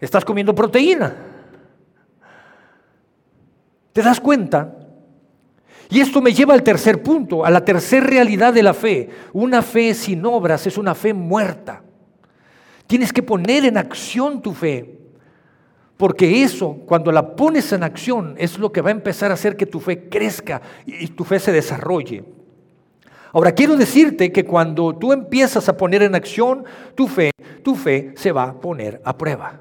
estás 0.00 0.24
comiendo 0.24 0.54
proteína. 0.54 1.14
¿Te 3.92 4.02
das 4.02 4.18
cuenta? 4.18 4.74
Y 5.90 6.00
esto 6.00 6.20
me 6.20 6.32
lleva 6.32 6.54
al 6.54 6.62
tercer 6.62 7.02
punto, 7.02 7.44
a 7.44 7.50
la 7.50 7.64
tercera 7.64 8.06
realidad 8.06 8.52
de 8.52 8.62
la 8.62 8.74
fe. 8.74 9.10
Una 9.32 9.62
fe 9.62 9.94
sin 9.94 10.24
obras 10.24 10.66
es 10.66 10.78
una 10.78 10.94
fe 10.94 11.12
muerta. 11.12 11.82
Tienes 12.86 13.12
que 13.12 13.22
poner 13.22 13.64
en 13.66 13.76
acción 13.76 14.42
tu 14.42 14.52
fe. 14.52 15.03
Porque 15.96 16.42
eso, 16.42 16.78
cuando 16.86 17.12
la 17.12 17.36
pones 17.36 17.72
en 17.72 17.82
acción, 17.82 18.34
es 18.38 18.58
lo 18.58 18.72
que 18.72 18.80
va 18.80 18.88
a 18.88 18.92
empezar 18.92 19.30
a 19.30 19.34
hacer 19.34 19.56
que 19.56 19.66
tu 19.66 19.80
fe 19.80 20.08
crezca 20.08 20.60
y 20.86 21.06
tu 21.08 21.24
fe 21.24 21.38
se 21.38 21.52
desarrolle. 21.52 22.24
Ahora, 23.32 23.52
quiero 23.52 23.76
decirte 23.76 24.32
que 24.32 24.44
cuando 24.44 24.94
tú 24.96 25.12
empiezas 25.12 25.68
a 25.68 25.76
poner 25.76 26.02
en 26.02 26.14
acción 26.14 26.64
tu 26.94 27.08
fe, 27.08 27.30
tu 27.62 27.74
fe 27.74 28.12
se 28.16 28.32
va 28.32 28.44
a 28.44 28.60
poner 28.60 29.00
a 29.04 29.16
prueba. 29.16 29.60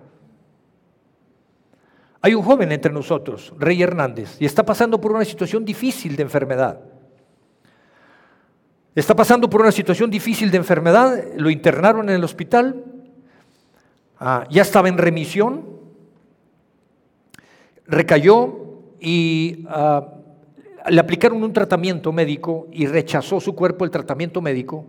Hay 2.22 2.36
un 2.36 2.44
joven 2.44 2.72
entre 2.72 2.92
nosotros, 2.92 3.54
Rey 3.58 3.82
Hernández, 3.82 4.38
y 4.40 4.46
está 4.46 4.66
pasando 4.66 5.00
por 5.02 5.12
una 5.12 5.25
situación 5.25 5.66
difícil 5.66 6.16
de 6.16 6.24
enfermedad. 6.24 6.80
Está 8.96 9.16
pasando 9.16 9.50
por 9.50 9.62
una 9.62 9.72
situación 9.72 10.10
difícil 10.10 10.50
de 10.52 10.58
enfermedad, 10.58 11.24
lo 11.36 11.50
internaron 11.50 12.10
en 12.10 12.16
el 12.16 12.24
hospital, 12.24 12.86
Ah, 14.25 14.48
ya 14.50 14.62
estaba 14.62 14.88
en 14.88 14.98
remisión, 14.98 15.66
recayó 17.88 18.82
y 19.00 19.66
ah, 19.68 20.13
le 20.90 21.00
aplicaron 21.00 21.44
un 21.44 21.54
tratamiento 21.54 22.12
médico 22.12 22.68
y 22.72 22.86
rechazó 22.88 23.40
su 23.40 23.56
cuerpo 23.56 23.86
el 23.86 23.92
tratamiento 23.92 24.42
médico. 24.42 24.86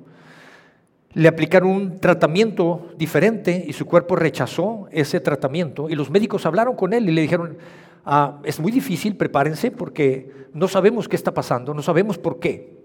Le 1.13 1.29
aplicaron 1.29 1.71
un 1.71 2.01
tratamiento 2.01 2.89
diferente 2.97 3.65
y 3.67 3.73
su 3.73 3.87
cuerpo 3.87 4.17
rechazó 4.17 4.89
ese 4.91 5.21
tratamiento. 5.21 5.89
Y 5.89 5.95
los 5.95 6.11
médicos 6.11 6.45
hablaron 6.47 6.75
con 6.75 6.93
él 6.93 7.09
y 7.09 7.13
le 7.13 7.23
dijeron, 7.23 7.57
ah, 8.05 8.41
es 8.45 8.59
muy 8.59 8.73
difícil, 8.73 9.17
prepárense 9.17 9.71
porque 9.71 10.49
no 10.53 10.67
sabemos 10.67 11.09
qué 11.09 11.17
está 11.17 11.33
pasando, 11.33 11.75
no 11.75 11.83
sabemos 11.83 12.19
por 12.19 12.41
qué. 12.41 12.85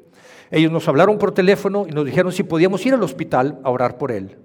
Ellos 0.52 0.72
nos 0.72 0.88
hablaron 0.88 1.18
por 1.18 1.32
teléfono 1.32 1.86
y 1.88 1.92
nos 1.92 2.06
dijeron 2.06 2.32
si 2.32 2.44
podíamos 2.44 2.86
ir 2.86 2.94
al 2.94 3.04
hospital 3.04 3.60
a 3.64 3.70
orar 3.70 3.98
por 3.98 4.12
él. 4.12 4.38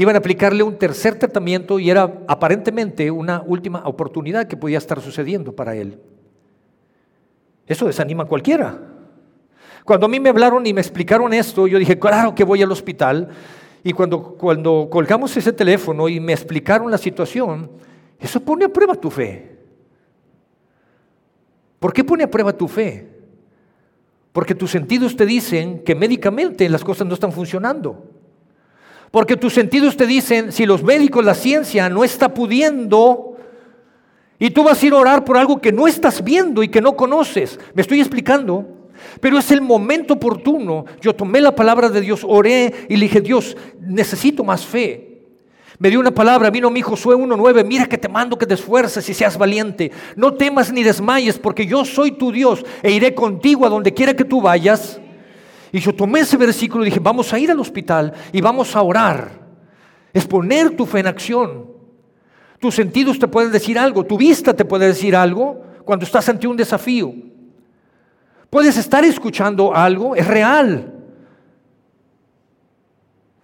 Iban 0.00 0.14
a 0.14 0.20
aplicarle 0.20 0.62
un 0.62 0.78
tercer 0.78 1.18
tratamiento 1.18 1.78
y 1.78 1.90
era 1.90 2.22
aparentemente 2.26 3.10
una 3.10 3.42
última 3.46 3.82
oportunidad 3.84 4.48
que 4.48 4.56
podía 4.56 4.78
estar 4.78 4.98
sucediendo 5.02 5.54
para 5.54 5.76
él. 5.76 6.00
Eso 7.66 7.86
desanima 7.86 8.22
a 8.22 8.26
cualquiera. 8.26 8.80
Cuando 9.84 10.06
a 10.06 10.08
mí 10.08 10.18
me 10.18 10.30
hablaron 10.30 10.64
y 10.64 10.72
me 10.72 10.80
explicaron 10.80 11.34
esto, 11.34 11.66
yo 11.66 11.78
dije, 11.78 11.98
claro 11.98 12.34
que 12.34 12.44
voy 12.44 12.62
al 12.62 12.72
hospital. 12.72 13.28
Y 13.84 13.92
cuando, 13.92 14.22
cuando 14.22 14.88
colgamos 14.90 15.36
ese 15.36 15.52
teléfono 15.52 16.08
y 16.08 16.18
me 16.18 16.32
explicaron 16.32 16.90
la 16.90 16.96
situación, 16.96 17.70
eso 18.18 18.40
pone 18.40 18.64
a 18.64 18.70
prueba 18.70 18.94
tu 18.94 19.10
fe. 19.10 19.54
¿Por 21.78 21.92
qué 21.92 22.04
pone 22.04 22.24
a 22.24 22.30
prueba 22.30 22.54
tu 22.54 22.68
fe? 22.68 23.06
Porque 24.32 24.54
tus 24.54 24.70
sentidos 24.70 25.14
te 25.14 25.26
dicen 25.26 25.84
que 25.84 25.94
médicamente 25.94 26.66
las 26.70 26.82
cosas 26.82 27.06
no 27.06 27.12
están 27.12 27.32
funcionando. 27.32 28.19
Porque 29.10 29.36
tus 29.36 29.54
sentidos 29.54 29.96
te 29.96 30.06
dicen, 30.06 30.52
si 30.52 30.66
los 30.66 30.82
médicos, 30.82 31.24
la 31.24 31.34
ciencia 31.34 31.88
no 31.88 32.04
está 32.04 32.32
pudiendo, 32.32 33.30
y 34.42 34.50
tú 34.50 34.64
vas 34.64 34.82
a 34.82 34.86
ir 34.86 34.94
a 34.94 34.96
orar 34.96 35.24
por 35.24 35.36
algo 35.36 35.60
que 35.60 35.70
no 35.70 35.86
estás 35.86 36.24
viendo 36.24 36.62
y 36.62 36.68
que 36.68 36.80
no 36.80 36.96
conoces. 36.96 37.60
Me 37.74 37.82
estoy 37.82 38.00
explicando. 38.00 38.66
Pero 39.20 39.38
es 39.38 39.50
el 39.50 39.60
momento 39.60 40.14
oportuno. 40.14 40.86
Yo 41.00 41.14
tomé 41.14 41.42
la 41.42 41.54
palabra 41.54 41.90
de 41.90 42.00
Dios, 42.00 42.24
oré 42.26 42.86
y 42.88 42.96
le 42.96 43.06
dije, 43.06 43.20
Dios, 43.20 43.56
necesito 43.80 44.42
más 44.42 44.64
fe. 44.64 45.24
Me 45.78 45.90
dio 45.90 46.00
una 46.00 46.10
palabra, 46.10 46.50
vino 46.50 46.70
mi 46.70 46.80
Josué 46.80 47.16
1.9, 47.16 47.64
mira 47.64 47.86
que 47.86 47.96
te 47.96 48.08
mando 48.08 48.36
que 48.36 48.46
te 48.46 48.54
esfuerces 48.54 49.08
y 49.08 49.14
seas 49.14 49.36
valiente. 49.36 49.90
No 50.16 50.34
temas 50.34 50.72
ni 50.72 50.82
desmayes, 50.82 51.38
porque 51.38 51.66
yo 51.66 51.84
soy 51.84 52.12
tu 52.12 52.32
Dios 52.32 52.64
e 52.82 52.92
iré 52.92 53.14
contigo 53.14 53.66
a 53.66 53.70
donde 53.70 53.92
quiera 53.92 54.14
que 54.14 54.24
tú 54.24 54.40
vayas. 54.40 55.00
Y 55.72 55.78
yo 55.78 55.94
tomé 55.94 56.20
ese 56.20 56.36
versículo 56.36 56.84
y 56.84 56.86
dije, 56.86 57.00
vamos 57.00 57.32
a 57.32 57.38
ir 57.38 57.50
al 57.50 57.60
hospital 57.60 58.12
y 58.32 58.40
vamos 58.40 58.74
a 58.74 58.82
orar. 58.82 59.40
Es 60.12 60.26
poner 60.26 60.76
tu 60.76 60.86
fe 60.86 61.00
en 61.00 61.06
acción. 61.06 61.70
Tus 62.58 62.74
sentidos 62.74 63.18
te 63.18 63.28
pueden 63.28 63.52
decir 63.52 63.78
algo, 63.78 64.04
tu 64.04 64.18
vista 64.18 64.54
te 64.54 64.64
puede 64.64 64.88
decir 64.88 65.14
algo 65.16 65.62
cuando 65.84 66.04
estás 66.04 66.28
ante 66.28 66.46
un 66.46 66.56
desafío. 66.56 67.14
Puedes 68.50 68.76
estar 68.76 69.04
escuchando 69.04 69.74
algo, 69.74 70.16
es 70.16 70.26
real. 70.26 70.92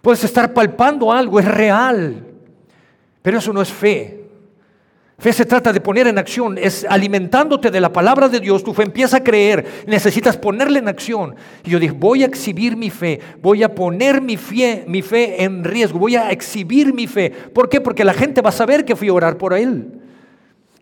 Puedes 0.01 0.23
estar 0.23 0.53
palpando 0.53 1.11
algo, 1.11 1.39
es 1.39 1.45
real. 1.45 2.25
Pero 3.21 3.39
eso 3.39 3.53
no 3.53 3.61
es 3.61 3.69
fe. 3.69 4.26
Fe 5.19 5.33
se 5.33 5.45
trata 5.45 5.73
de 5.73 5.81
poner 5.81 6.05
en 6.05 6.19
acción, 6.19 6.59
es 6.59 6.85
alimentándote 6.87 7.71
de 7.71 7.81
la 7.81 7.91
palabra 7.91 8.29
de 8.29 8.39
Dios, 8.39 8.63
tu 8.63 8.71
fe 8.75 8.83
empieza 8.83 9.17
a 9.17 9.23
creer, 9.23 9.65
necesitas 9.87 10.37
ponerla 10.37 10.77
en 10.77 10.87
acción. 10.87 11.35
Y 11.65 11.71
yo 11.71 11.79
dije, 11.79 11.95
voy 11.97 12.21
a 12.21 12.27
exhibir 12.27 12.77
mi 12.77 12.91
fe, 12.91 13.19
voy 13.41 13.63
a 13.63 13.73
poner 13.73 14.21
mi 14.21 14.37
fe, 14.37 14.85
mi 14.87 15.01
fe 15.01 15.43
en 15.43 15.63
riesgo, 15.63 15.97
voy 15.97 16.15
a 16.15 16.29
exhibir 16.29 16.93
mi 16.93 17.07
fe. 17.07 17.31
¿Por 17.31 17.67
qué? 17.67 17.81
Porque 17.81 18.05
la 18.05 18.13
gente 18.13 18.41
va 18.41 18.49
a 18.49 18.51
saber 18.51 18.85
que 18.85 18.95
fui 18.95 19.07
a 19.07 19.13
orar 19.13 19.39
por 19.39 19.55
él. 19.55 19.91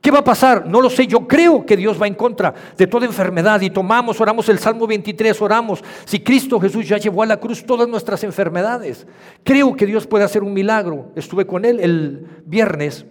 ¿Qué 0.02 0.12
va 0.12 0.20
a 0.20 0.24
pasar? 0.24 0.68
No 0.68 0.82
lo 0.82 0.90
sé. 0.90 1.08
Yo 1.08 1.26
creo 1.26 1.66
que 1.66 1.78
Dios 1.78 2.00
va 2.00 2.06
en 2.06 2.14
contra 2.14 2.54
de 2.78 2.88
toda 2.88 3.06
enfermedad 3.06 3.62
y 3.62 3.70
tomamos, 3.70 4.20
oramos 4.20 4.50
el 4.50 4.60
Salmo 4.60 4.86
23, 4.86 5.42
oramos. 5.42 5.82
Si 6.04 6.20
Cristo 6.20 6.60
Jesús 6.60 6.90
ya 6.90 6.98
llevó 6.98 7.24
a 7.24 7.26
la 7.26 7.38
cruz 7.38 7.66
todas 7.66 7.88
nuestras 7.88 8.22
enfermedades, 8.26 9.08
creo 9.46 9.76
que 9.78 9.86
Dios 9.86 10.06
puede 10.06 10.26
hacer 10.26 10.44
un 10.44 10.54
milagro. 10.54 11.14
Estuve 11.16 11.48
con 11.48 11.64
él 11.64 11.80
el 11.80 12.28
viernes 12.46 13.06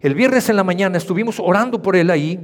el 0.00 0.14
viernes 0.14 0.48
en 0.48 0.56
la 0.56 0.64
mañana 0.64 0.98
estuvimos 0.98 1.40
orando 1.40 1.80
por 1.80 1.96
él 1.96 2.10
ahí. 2.10 2.38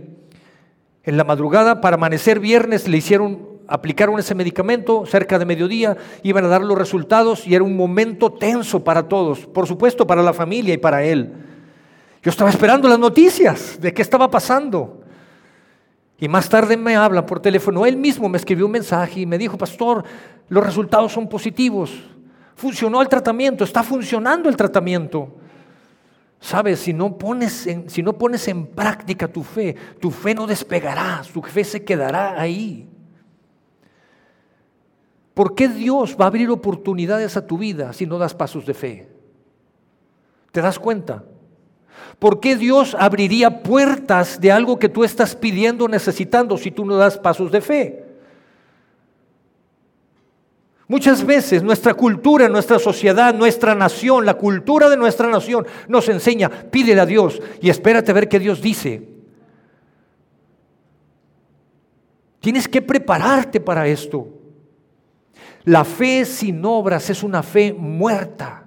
En 1.04 1.16
la 1.16 1.24
madrugada, 1.24 1.80
para 1.80 1.96
amanecer 1.96 2.40
viernes, 2.40 2.88
le 2.88 2.96
hicieron, 2.96 3.48
aplicaron 3.66 4.18
ese 4.18 4.34
medicamento 4.34 5.04
cerca 5.04 5.38
de 5.38 5.44
mediodía, 5.44 5.96
iban 6.22 6.44
a 6.44 6.48
dar 6.48 6.62
los 6.62 6.78
resultados 6.78 7.46
y 7.46 7.54
era 7.54 7.64
un 7.64 7.76
momento 7.76 8.32
tenso 8.32 8.82
para 8.82 9.08
todos, 9.08 9.46
por 9.46 9.66
supuesto 9.66 10.06
para 10.06 10.22
la 10.22 10.32
familia 10.32 10.74
y 10.74 10.78
para 10.78 11.02
él. 11.02 11.32
Yo 12.22 12.30
estaba 12.30 12.50
esperando 12.50 12.88
las 12.88 12.98
noticias 12.98 13.78
de 13.80 13.92
qué 13.92 14.00
estaba 14.00 14.30
pasando. 14.30 15.00
Y 16.18 16.28
más 16.28 16.48
tarde 16.48 16.76
me 16.76 16.94
habla 16.94 17.26
por 17.26 17.40
teléfono. 17.40 17.84
Él 17.84 17.96
mismo 17.96 18.28
me 18.28 18.38
escribió 18.38 18.66
un 18.66 18.72
mensaje 18.72 19.20
y 19.20 19.26
me 19.26 19.36
dijo, 19.36 19.58
pastor, 19.58 20.04
los 20.48 20.64
resultados 20.64 21.12
son 21.12 21.28
positivos. 21.28 21.90
Funcionó 22.54 23.02
el 23.02 23.08
tratamiento, 23.08 23.64
está 23.64 23.82
funcionando 23.82 24.48
el 24.48 24.56
tratamiento. 24.56 25.41
Sabes, 26.42 26.80
si 26.80 26.92
no, 26.92 27.16
pones 27.18 27.68
en, 27.68 27.88
si 27.88 28.02
no 28.02 28.14
pones 28.14 28.48
en 28.48 28.66
práctica 28.66 29.28
tu 29.28 29.44
fe, 29.44 29.76
tu 30.00 30.10
fe 30.10 30.34
no 30.34 30.44
despegará, 30.48 31.22
tu 31.32 31.40
fe 31.40 31.62
se 31.62 31.84
quedará 31.84 32.38
ahí. 32.38 32.90
¿Por 35.34 35.54
qué 35.54 35.68
Dios 35.68 36.16
va 36.20 36.24
a 36.24 36.26
abrir 36.26 36.50
oportunidades 36.50 37.36
a 37.36 37.46
tu 37.46 37.58
vida 37.58 37.92
si 37.92 38.06
no 38.06 38.18
das 38.18 38.34
pasos 38.34 38.66
de 38.66 38.74
fe? 38.74 39.08
¿Te 40.50 40.60
das 40.60 40.80
cuenta? 40.80 41.24
¿Por 42.18 42.40
qué 42.40 42.56
Dios 42.56 42.96
abriría 42.98 43.62
puertas 43.62 44.40
de 44.40 44.50
algo 44.50 44.80
que 44.80 44.88
tú 44.88 45.04
estás 45.04 45.36
pidiendo, 45.36 45.86
necesitando, 45.86 46.58
si 46.58 46.72
tú 46.72 46.84
no 46.84 46.96
das 46.96 47.18
pasos 47.18 47.52
de 47.52 47.60
fe? 47.60 48.01
Muchas 50.92 51.24
veces 51.24 51.62
nuestra 51.62 51.94
cultura, 51.94 52.50
nuestra 52.50 52.78
sociedad, 52.78 53.34
nuestra 53.34 53.74
nación, 53.74 54.26
la 54.26 54.34
cultura 54.34 54.90
de 54.90 54.98
nuestra 54.98 55.26
nación 55.30 55.66
nos 55.88 56.06
enseña, 56.10 56.50
pídele 56.50 57.00
a 57.00 57.06
Dios 57.06 57.40
y 57.62 57.70
espérate 57.70 58.10
a 58.10 58.14
ver 58.14 58.28
qué 58.28 58.38
Dios 58.38 58.60
dice. 58.60 59.08
Tienes 62.40 62.68
que 62.68 62.82
prepararte 62.82 63.58
para 63.58 63.86
esto. 63.86 64.28
La 65.64 65.82
fe 65.86 66.26
sin 66.26 66.62
obras 66.62 67.08
es 67.08 67.22
una 67.22 67.42
fe 67.42 67.72
muerta. 67.72 68.66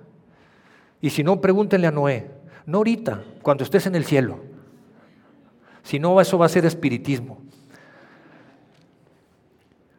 Y 1.02 1.12
si 1.12 1.24
no, 1.24 1.40
pregúntenle 1.40 1.86
a 1.86 1.92
Noé. 1.92 2.32
No 2.66 2.80
ahorita, 2.80 3.24
cuando 3.44 3.64
estés 3.64 3.86
en 3.86 3.94
el 3.94 4.04
cielo. 4.04 4.40
Si 5.84 6.00
no, 6.00 6.20
eso 6.20 6.40
va 6.40 6.48
a 6.48 6.50
ser 6.50 6.66
espiritismo. 6.66 7.45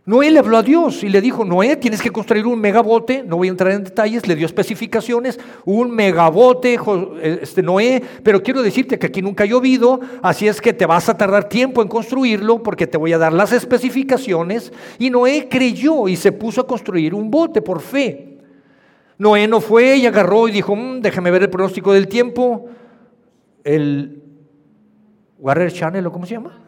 Noé 0.07 0.31
le 0.31 0.39
habló 0.39 0.57
a 0.57 0.63
Dios 0.63 1.03
y 1.03 1.09
le 1.09 1.21
dijo, 1.21 1.45
Noé, 1.45 1.75
tienes 1.75 2.01
que 2.01 2.13
construir 2.13 2.47
un 2.47 2.61
megabote, 2.61 3.25
no 3.25 3.39
voy 3.39 3.49
a 3.49 3.51
entrar 3.51 3.73
en 3.73 3.83
detalles, 3.83 4.29
le 4.29 4.37
dio 4.37 4.47
especificaciones, 4.47 5.41
un 5.65 5.91
megabote, 5.91 6.79
este, 7.23 7.61
Noé, 7.61 8.01
pero 8.23 8.41
quiero 8.41 8.63
decirte 8.63 9.01
que 9.01 9.09
aquí 9.09 9.21
nunca 9.21 9.43
ha 9.43 9.49
llovido, 9.49 9.99
así 10.23 10.47
es 10.47 10.61
que 10.61 10.73
te 10.73 10.87
vas 10.87 11.09
a 11.09 11.17
tardar 11.17 11.49
tiempo 11.49 11.83
en 11.83 11.89
construirlo 11.89 12.63
porque 12.63 12.87
te 12.87 12.97
voy 12.97 13.15
a 13.15 13.19
dar 13.19 13.33
las 13.33 13.51
especificaciones. 13.51 14.73
Y 15.01 15.11
Noé 15.11 15.49
creyó 15.51 16.07
y 16.07 16.15
se 16.15 16.31
puso 16.31 16.61
a 16.61 16.69
construir 16.69 17.13
un 17.13 17.29
bote 17.29 17.61
por 17.61 17.81
fe. 17.81 18.39
Noé 19.19 19.49
no 19.49 19.61
fue 19.61 19.97
y 19.97 20.07
agarró 20.07 20.47
y 20.47 20.53
dijo, 20.53 20.77
mm, 20.77 21.01
déjame 21.01 21.33
ver 21.33 21.43
el 21.43 21.51
pronóstico 21.51 21.93
del 21.93 22.07
tiempo, 22.07 22.67
el 23.65 24.23
Warrior 25.41 25.73
Channel 25.73 26.07
o 26.07 26.13
cómo 26.13 26.27
se 26.27 26.35
llama. 26.35 26.66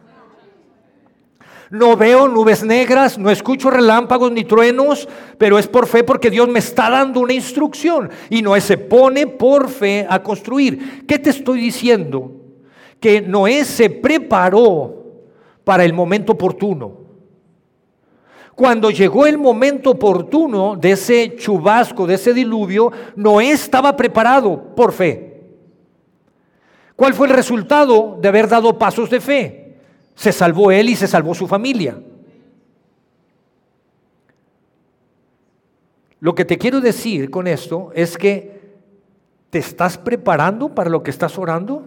No 1.71 1.95
veo 1.95 2.27
nubes 2.27 2.63
negras, 2.63 3.19
no 3.19 3.29
escucho 3.29 3.69
relámpagos 3.69 4.31
ni 4.31 4.43
truenos, 4.43 5.07
pero 5.37 5.59
es 5.59 5.67
por 5.67 5.85
fe 5.85 6.03
porque 6.03 6.31
Dios 6.31 6.47
me 6.47 6.59
está 6.59 6.89
dando 6.89 7.19
una 7.19 7.33
instrucción 7.33 8.09
y 8.29 8.41
Noé 8.41 8.59
se 8.59 8.77
pone 8.77 9.27
por 9.27 9.69
fe 9.69 10.05
a 10.09 10.23
construir. 10.23 11.05
¿Qué 11.05 11.19
te 11.19 11.29
estoy 11.29 11.59
diciendo? 11.61 12.31
Que 12.99 13.21
Noé 13.21 13.65
se 13.65 13.91
preparó 13.91 14.95
para 15.63 15.85
el 15.85 15.93
momento 15.93 16.33
oportuno. 16.33 16.97
Cuando 18.55 18.89
llegó 18.89 19.27
el 19.27 19.37
momento 19.37 19.91
oportuno 19.91 20.75
de 20.75 20.91
ese 20.91 21.35
chubasco, 21.37 22.07
de 22.07 22.15
ese 22.15 22.33
diluvio, 22.33 22.91
Noé 23.15 23.51
estaba 23.51 23.95
preparado 23.95 24.75
por 24.75 24.91
fe. 24.91 25.43
¿Cuál 26.95 27.13
fue 27.13 27.27
el 27.27 27.33
resultado 27.33 28.17
de 28.19 28.27
haber 28.27 28.49
dado 28.49 28.77
pasos 28.77 29.09
de 29.09 29.21
fe? 29.21 29.58
Se 30.19 30.33
salvó 30.33 30.69
él 30.69 30.89
y 30.89 30.97
se 30.97 31.07
salvó 31.07 31.33
su 31.33 31.47
familia. 31.47 31.97
Lo 36.19 36.35
que 36.35 36.43
te 36.43 36.57
quiero 36.57 36.81
decir 36.81 37.31
con 37.31 37.47
esto 37.47 37.91
es 37.95 38.17
que 38.17 38.59
te 39.49 39.59
estás 39.59 39.97
preparando 39.97 40.75
para 40.75 40.89
lo 40.89 41.03
que 41.03 41.09
estás 41.09 41.37
orando 41.37 41.85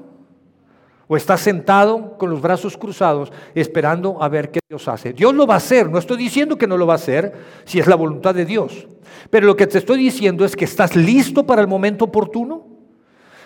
o 1.08 1.14
estás 1.14 1.42
sentado 1.42 2.16
con 2.16 2.30
los 2.30 2.40
brazos 2.40 2.78
cruzados 2.78 3.30
esperando 3.54 4.22
a 4.22 4.30
ver 4.30 4.50
qué 4.50 4.60
Dios 4.66 4.88
hace. 4.88 5.12
Dios 5.12 5.34
lo 5.34 5.46
va 5.46 5.52
a 5.52 5.58
hacer, 5.58 5.90
no 5.90 5.98
estoy 5.98 6.16
diciendo 6.16 6.56
que 6.56 6.66
no 6.66 6.78
lo 6.78 6.86
va 6.86 6.94
a 6.94 6.96
hacer 6.96 7.34
si 7.66 7.80
es 7.80 7.86
la 7.86 7.96
voluntad 7.96 8.34
de 8.34 8.46
Dios, 8.46 8.88
pero 9.28 9.46
lo 9.46 9.56
que 9.56 9.66
te 9.66 9.76
estoy 9.76 9.98
diciendo 9.98 10.46
es 10.46 10.56
que 10.56 10.64
estás 10.64 10.96
listo 10.96 11.44
para 11.44 11.60
el 11.60 11.68
momento 11.68 12.06
oportuno, 12.06 12.66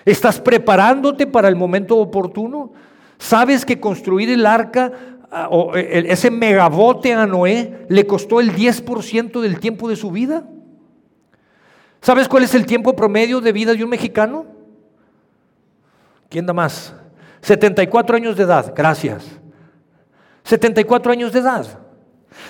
estás 0.05 0.41
preparándote 0.41 1.27
para 1.27 1.49
el 1.49 1.57
momento 1.57 1.97
oportuno. 1.97 2.73
¿Sabes 3.19 3.65
que 3.65 3.81
construir 3.81 4.31
el 4.31 4.47
arca 4.47 4.93
ah, 5.31 5.49
o 5.51 5.75
ese 5.75 6.31
megabote 6.31 7.13
a 7.13 7.27
Noé 7.27 7.87
le 7.89 8.07
costó 8.07 8.41
el 8.41 8.55
10% 8.55 9.41
del 9.41 9.59
tiempo 9.61 9.89
de 9.89 9.97
su 9.97 10.11
vida? 10.11 10.49
¿Sabes 12.01 12.29
cuál 12.29 12.45
es 12.45 12.55
el 12.55 12.67
tiempo 12.67 12.95
promedio 12.95 13.41
de 13.41 13.53
vida 13.53 13.75
de 13.75 13.83
un 13.83 13.91
mexicano? 13.91 14.47
¿Quién 16.29 16.47
da 16.47 16.53
más? 16.53 16.95
74 17.41 18.17
años 18.17 18.37
de 18.37 18.45
edad, 18.45 18.73
gracias. 18.77 19.25
74 20.45 21.13
años 21.13 21.33
de 21.33 21.41
edad. 21.41 21.81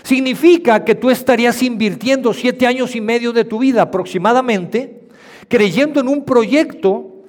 Significa 0.03 0.85
que 0.85 0.95
tú 0.95 1.11
estarías 1.11 1.63
invirtiendo 1.63 2.33
siete 2.33 2.67
años 2.67 2.95
y 2.97 3.01
medio 3.01 3.33
de 3.33 3.45
tu 3.45 3.59
vida 3.59 3.83
aproximadamente, 3.83 5.09
creyendo 5.49 6.01
en 6.01 6.09
un 6.09 6.25
proyecto 6.25 7.23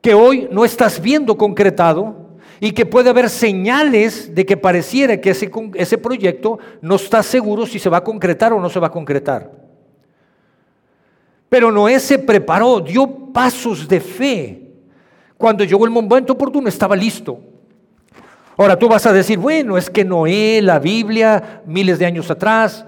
que 0.00 0.14
hoy 0.14 0.48
no 0.50 0.64
estás 0.64 1.00
viendo 1.00 1.36
concretado, 1.36 2.27
y 2.60 2.72
que 2.72 2.86
puede 2.86 3.10
haber 3.10 3.30
señales 3.30 4.34
de 4.34 4.44
que 4.44 4.56
pareciera 4.56 5.20
que 5.20 5.30
ese, 5.30 5.50
ese 5.74 5.98
proyecto 5.98 6.58
no 6.80 6.96
está 6.96 7.22
seguro 7.22 7.66
si 7.66 7.78
se 7.78 7.88
va 7.88 7.98
a 7.98 8.04
concretar 8.04 8.52
o 8.52 8.60
no 8.60 8.68
se 8.68 8.80
va 8.80 8.88
a 8.88 8.92
concretar. 8.92 9.50
Pero 11.48 11.72
Noé 11.72 11.98
se 12.00 12.18
preparó, 12.18 12.80
dio 12.80 13.06
pasos 13.32 13.88
de 13.88 14.00
fe. 14.00 14.62
Cuando 15.36 15.64
llegó 15.64 15.84
el 15.84 15.90
momento 15.90 16.32
oportuno 16.32 16.68
estaba 16.68 16.96
listo. 16.96 17.40
Ahora 18.56 18.76
tú 18.76 18.88
vas 18.88 19.06
a 19.06 19.12
decir, 19.12 19.38
bueno, 19.38 19.78
es 19.78 19.88
que 19.88 20.04
Noé, 20.04 20.60
la 20.60 20.78
Biblia, 20.80 21.62
miles 21.64 21.98
de 21.98 22.06
años 22.06 22.30
atrás. 22.30 22.84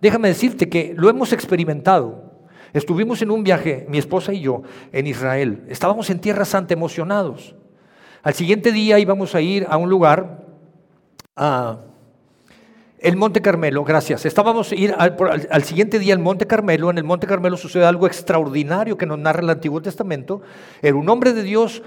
Déjame 0.00 0.28
decirte 0.28 0.68
que 0.68 0.94
lo 0.96 1.08
hemos 1.08 1.32
experimentado. 1.32 2.32
Estuvimos 2.72 3.22
en 3.22 3.30
un 3.30 3.44
viaje, 3.44 3.86
mi 3.88 3.98
esposa 3.98 4.32
y 4.32 4.40
yo, 4.40 4.62
en 4.92 5.06
Israel. 5.06 5.62
Estábamos 5.68 6.10
en 6.10 6.18
Tierra 6.18 6.44
Santa 6.44 6.74
emocionados. 6.74 7.54
Al 8.22 8.34
siguiente 8.34 8.72
día 8.72 8.98
íbamos 8.98 9.34
a 9.34 9.40
ir 9.40 9.66
a 9.68 9.76
un 9.76 9.90
lugar, 9.90 10.46
a 11.36 11.78
el 13.02 13.16
Monte 13.16 13.42
Carmelo, 13.42 13.82
gracias. 13.82 14.24
Estábamos 14.26 14.70
a 14.70 14.76
ir 14.76 14.94
al, 14.96 15.64
siguiente 15.64 15.98
día 15.98 16.14
al 16.14 16.20
Monte 16.20 16.46
Carmelo. 16.46 16.88
En 16.88 16.98
el 16.98 17.04
Monte 17.04 17.26
Carmelo 17.26 17.56
sucede 17.56 17.84
algo 17.84 18.06
extraordinario 18.06 18.96
que 18.96 19.06
nos 19.06 19.18
narra 19.18 19.40
el 19.40 19.50
Antiguo 19.50 19.82
Testamento. 19.82 20.40
Era 20.80 20.94
un 20.94 21.08
hombre 21.08 21.32
de 21.32 21.42
Dios 21.42 21.82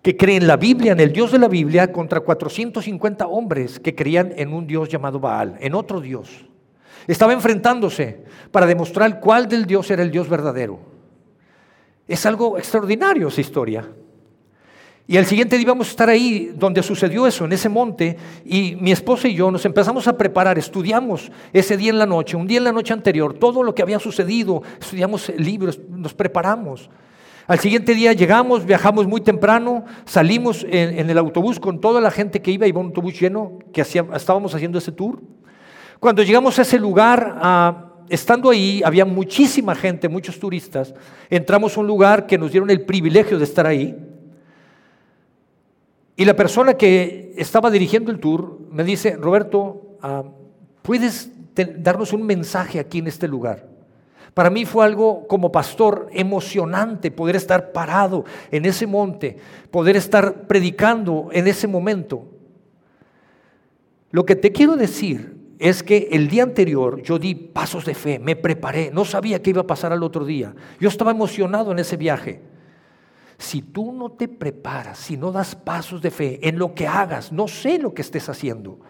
que 0.00 0.16
cree 0.16 0.36
en 0.36 0.46
la 0.46 0.56
Biblia, 0.56 0.92
en 0.92 1.00
el 1.00 1.12
Dios 1.12 1.32
de 1.32 1.38
la 1.38 1.48
Biblia, 1.48 1.92
contra 1.92 2.20
450 2.20 3.26
hombres 3.26 3.78
que 3.78 3.94
creían 3.94 4.32
en 4.36 4.54
un 4.54 4.66
Dios 4.66 4.88
llamado 4.88 5.20
Baal, 5.20 5.58
en 5.60 5.74
otro 5.74 6.00
Dios. 6.00 6.46
Estaba 7.06 7.34
enfrentándose 7.34 8.24
para 8.50 8.64
demostrar 8.64 9.20
cuál 9.20 9.48
del 9.48 9.66
Dios 9.66 9.90
era 9.90 10.02
el 10.02 10.10
Dios 10.10 10.30
verdadero. 10.30 10.78
Es 12.06 12.24
algo 12.24 12.56
extraordinario 12.56 13.28
esa 13.28 13.42
historia. 13.42 13.86
Y 15.10 15.16
el 15.16 15.24
siguiente 15.24 15.56
día 15.56 15.62
íbamos 15.62 15.86
a 15.86 15.90
estar 15.90 16.10
ahí 16.10 16.52
donde 16.54 16.82
sucedió 16.82 17.26
eso, 17.26 17.46
en 17.46 17.52
ese 17.54 17.70
monte, 17.70 18.18
y 18.44 18.76
mi 18.76 18.92
esposa 18.92 19.26
y 19.26 19.34
yo 19.34 19.50
nos 19.50 19.64
empezamos 19.64 20.06
a 20.06 20.18
preparar, 20.18 20.58
estudiamos 20.58 21.32
ese 21.50 21.78
día 21.78 21.88
en 21.88 21.98
la 21.98 22.04
noche, 22.04 22.36
un 22.36 22.46
día 22.46 22.58
en 22.58 22.64
la 22.64 22.72
noche 22.72 22.92
anterior, 22.92 23.32
todo 23.32 23.62
lo 23.62 23.74
que 23.74 23.80
había 23.80 23.98
sucedido, 23.98 24.62
estudiamos 24.78 25.32
libros, 25.38 25.80
nos 25.88 26.12
preparamos. 26.12 26.90
Al 27.46 27.58
siguiente 27.58 27.94
día 27.94 28.12
llegamos, 28.12 28.66
viajamos 28.66 29.06
muy 29.06 29.22
temprano, 29.22 29.86
salimos 30.04 30.66
en, 30.68 31.08
el 31.08 31.16
autobús 31.16 31.58
con 31.58 31.80
toda 31.80 32.02
la 32.02 32.10
gente 32.10 32.42
que 32.42 32.50
iba, 32.50 32.66
iba 32.66 32.78
un 32.78 32.88
autobús 32.88 33.18
lleno, 33.18 33.60
que 33.72 33.80
estábamos 33.80 34.54
haciendo 34.54 34.76
ese 34.76 34.92
tour. 34.92 35.22
Cuando 36.00 36.22
llegamos 36.22 36.58
a 36.58 36.62
ese 36.62 36.78
lugar, 36.78 37.38
ah, 37.40 37.94
estando 38.10 38.50
ahí, 38.50 38.82
había 38.84 39.06
muchísima 39.06 39.74
gente, 39.74 40.06
muchos 40.06 40.38
turistas, 40.38 40.92
entramos 41.30 41.74
a 41.78 41.80
un 41.80 41.86
lugar 41.86 42.26
que 42.26 42.36
nos 42.36 42.50
dieron 42.50 42.68
el 42.68 42.82
privilegio 42.82 43.38
de 43.38 43.44
estar 43.44 43.66
ahí. 43.66 43.96
Y 46.18 46.24
la 46.24 46.34
persona 46.34 46.74
que 46.74 47.32
estaba 47.36 47.70
dirigiendo 47.70 48.10
el 48.10 48.18
tour 48.18 48.58
me 48.72 48.82
dice, 48.82 49.14
Roberto, 49.14 49.98
ah, 50.02 50.24
¿puedes 50.82 51.30
darnos 51.54 52.12
un 52.12 52.26
mensaje 52.26 52.80
aquí 52.80 52.98
en 52.98 53.06
este 53.06 53.28
lugar? 53.28 53.68
Para 54.34 54.50
mí 54.50 54.64
fue 54.64 54.84
algo 54.84 55.28
como 55.28 55.52
pastor 55.52 56.08
emocionante 56.12 57.12
poder 57.12 57.36
estar 57.36 57.70
parado 57.70 58.24
en 58.50 58.64
ese 58.64 58.84
monte, 58.84 59.36
poder 59.70 59.94
estar 59.94 60.48
predicando 60.48 61.28
en 61.30 61.46
ese 61.46 61.68
momento. 61.68 62.24
Lo 64.10 64.26
que 64.26 64.34
te 64.34 64.50
quiero 64.50 64.74
decir 64.74 65.36
es 65.60 65.84
que 65.84 66.08
el 66.10 66.26
día 66.26 66.42
anterior 66.42 67.00
yo 67.00 67.20
di 67.20 67.36
pasos 67.36 67.84
de 67.84 67.94
fe, 67.94 68.18
me 68.18 68.34
preparé, 68.34 68.90
no 68.92 69.04
sabía 69.04 69.40
qué 69.40 69.50
iba 69.50 69.60
a 69.60 69.68
pasar 69.68 69.92
al 69.92 70.02
otro 70.02 70.24
día. 70.24 70.52
Yo 70.80 70.88
estaba 70.88 71.12
emocionado 71.12 71.70
en 71.70 71.78
ese 71.78 71.96
viaje. 71.96 72.57
Si 73.38 73.62
tú 73.62 73.92
no 73.92 74.10
te 74.10 74.26
preparas, 74.26 74.98
si 74.98 75.16
no 75.16 75.30
das 75.30 75.54
pasos 75.54 76.02
de 76.02 76.10
fe 76.10 76.40
en 76.46 76.58
lo 76.58 76.74
que 76.74 76.88
hagas, 76.88 77.30
no 77.30 77.46
sé 77.46 77.78
lo 77.78 77.94
que 77.94 78.02
estés 78.02 78.28
haciendo, 78.28 78.80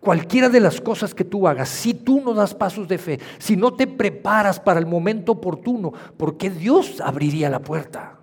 cualquiera 0.00 0.50
de 0.50 0.60
las 0.60 0.82
cosas 0.82 1.14
que 1.14 1.24
tú 1.24 1.48
hagas, 1.48 1.70
si 1.70 1.94
tú 1.94 2.20
no 2.20 2.34
das 2.34 2.54
pasos 2.54 2.86
de 2.86 2.98
fe, 2.98 3.18
si 3.38 3.56
no 3.56 3.72
te 3.72 3.86
preparas 3.86 4.60
para 4.60 4.78
el 4.78 4.84
momento 4.84 5.32
oportuno, 5.32 5.92
¿por 6.18 6.36
qué 6.36 6.50
Dios 6.50 7.00
abriría 7.00 7.48
la 7.48 7.60
puerta? 7.60 8.18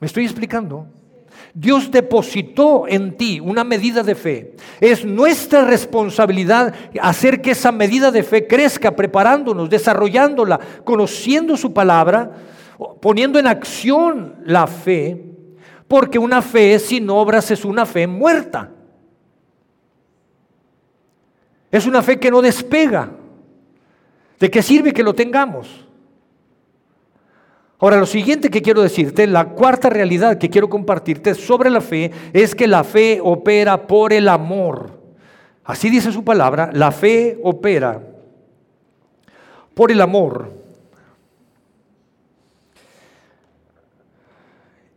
¿Me 0.00 0.08
estoy 0.08 0.24
explicando? 0.24 0.88
Dios 1.54 1.92
depositó 1.92 2.86
en 2.88 3.16
ti 3.16 3.38
una 3.38 3.62
medida 3.62 4.02
de 4.02 4.16
fe. 4.16 4.56
Es 4.80 5.04
nuestra 5.04 5.64
responsabilidad 5.64 6.74
hacer 7.00 7.40
que 7.40 7.52
esa 7.52 7.70
medida 7.70 8.10
de 8.10 8.24
fe 8.24 8.48
crezca, 8.48 8.96
preparándonos, 8.96 9.70
desarrollándola, 9.70 10.58
conociendo 10.84 11.56
su 11.56 11.72
palabra 11.72 12.32
poniendo 13.00 13.38
en 13.38 13.46
acción 13.46 14.36
la 14.44 14.66
fe, 14.66 15.24
porque 15.88 16.18
una 16.18 16.42
fe 16.42 16.78
sin 16.78 17.08
obras 17.10 17.50
es 17.50 17.64
una 17.64 17.86
fe 17.86 18.06
muerta. 18.06 18.70
Es 21.70 21.86
una 21.86 22.02
fe 22.02 22.18
que 22.18 22.30
no 22.30 22.40
despega. 22.40 23.10
¿De 24.38 24.50
qué 24.50 24.62
sirve 24.62 24.92
que 24.92 25.02
lo 25.02 25.14
tengamos? 25.14 25.84
Ahora, 27.78 27.98
lo 27.98 28.06
siguiente 28.06 28.48
que 28.48 28.62
quiero 28.62 28.82
decirte, 28.82 29.26
la 29.26 29.50
cuarta 29.50 29.90
realidad 29.90 30.38
que 30.38 30.48
quiero 30.48 30.70
compartirte 30.70 31.34
sobre 31.34 31.70
la 31.70 31.80
fe, 31.80 32.10
es 32.32 32.54
que 32.54 32.66
la 32.66 32.84
fe 32.84 33.20
opera 33.22 33.86
por 33.86 34.12
el 34.12 34.28
amor. 34.28 35.02
Así 35.64 35.90
dice 35.90 36.12
su 36.12 36.24
palabra, 36.24 36.70
la 36.72 36.92
fe 36.92 37.38
opera 37.42 38.00
por 39.74 39.90
el 39.90 40.00
amor. 40.00 40.63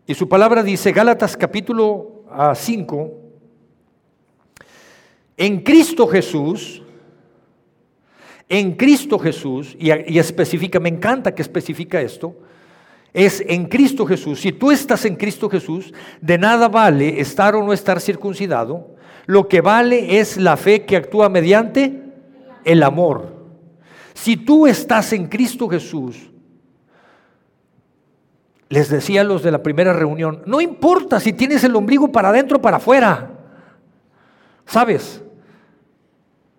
Y 0.09 0.13
su 0.15 0.29
palabra 0.29 0.63
dice, 0.63 0.93
Gálatas 0.93 1.35
capítulo 1.35 2.23
5, 2.55 3.11
ah, 3.11 3.25
en 5.35 5.59
Cristo 5.59 6.07
Jesús, 6.07 6.81
en 8.47 8.71
Cristo 8.75 9.19
Jesús, 9.19 9.75
y, 9.77 9.89
y 10.13 10.17
especifica, 10.17 10.79
me 10.79 10.87
encanta 10.87 11.35
que 11.35 11.41
especifica 11.41 11.99
esto, 11.99 12.37
es 13.13 13.43
en 13.45 13.65
Cristo 13.65 14.05
Jesús. 14.05 14.39
Si 14.39 14.53
tú 14.53 14.71
estás 14.71 15.03
en 15.03 15.17
Cristo 15.17 15.49
Jesús, 15.49 15.93
de 16.21 16.37
nada 16.37 16.69
vale 16.69 17.19
estar 17.19 17.53
o 17.57 17.63
no 17.65 17.73
estar 17.73 17.99
circuncidado. 17.99 18.95
Lo 19.25 19.49
que 19.49 19.59
vale 19.59 20.19
es 20.19 20.37
la 20.37 20.55
fe 20.55 20.85
que 20.85 20.95
actúa 20.95 21.27
mediante 21.27 22.01
el 22.63 22.81
amor. 22.81 23.35
Si 24.13 24.37
tú 24.37 24.67
estás 24.67 25.11
en 25.11 25.27
Cristo 25.27 25.67
Jesús, 25.67 26.31
les 28.69 28.89
decía 28.89 29.21
a 29.21 29.23
los 29.23 29.43
de 29.43 29.51
la 29.51 29.63
primera 29.63 29.93
reunión, 29.93 30.41
no 30.45 30.59
importa 30.59 31.19
si 31.19 31.33
tienes 31.33 31.63
el 31.63 31.75
ombligo 31.75 32.11
para 32.11 32.29
adentro 32.29 32.57
o 32.57 32.61
para 32.61 32.77
afuera. 32.77 33.31
¿Sabes? 34.65 35.23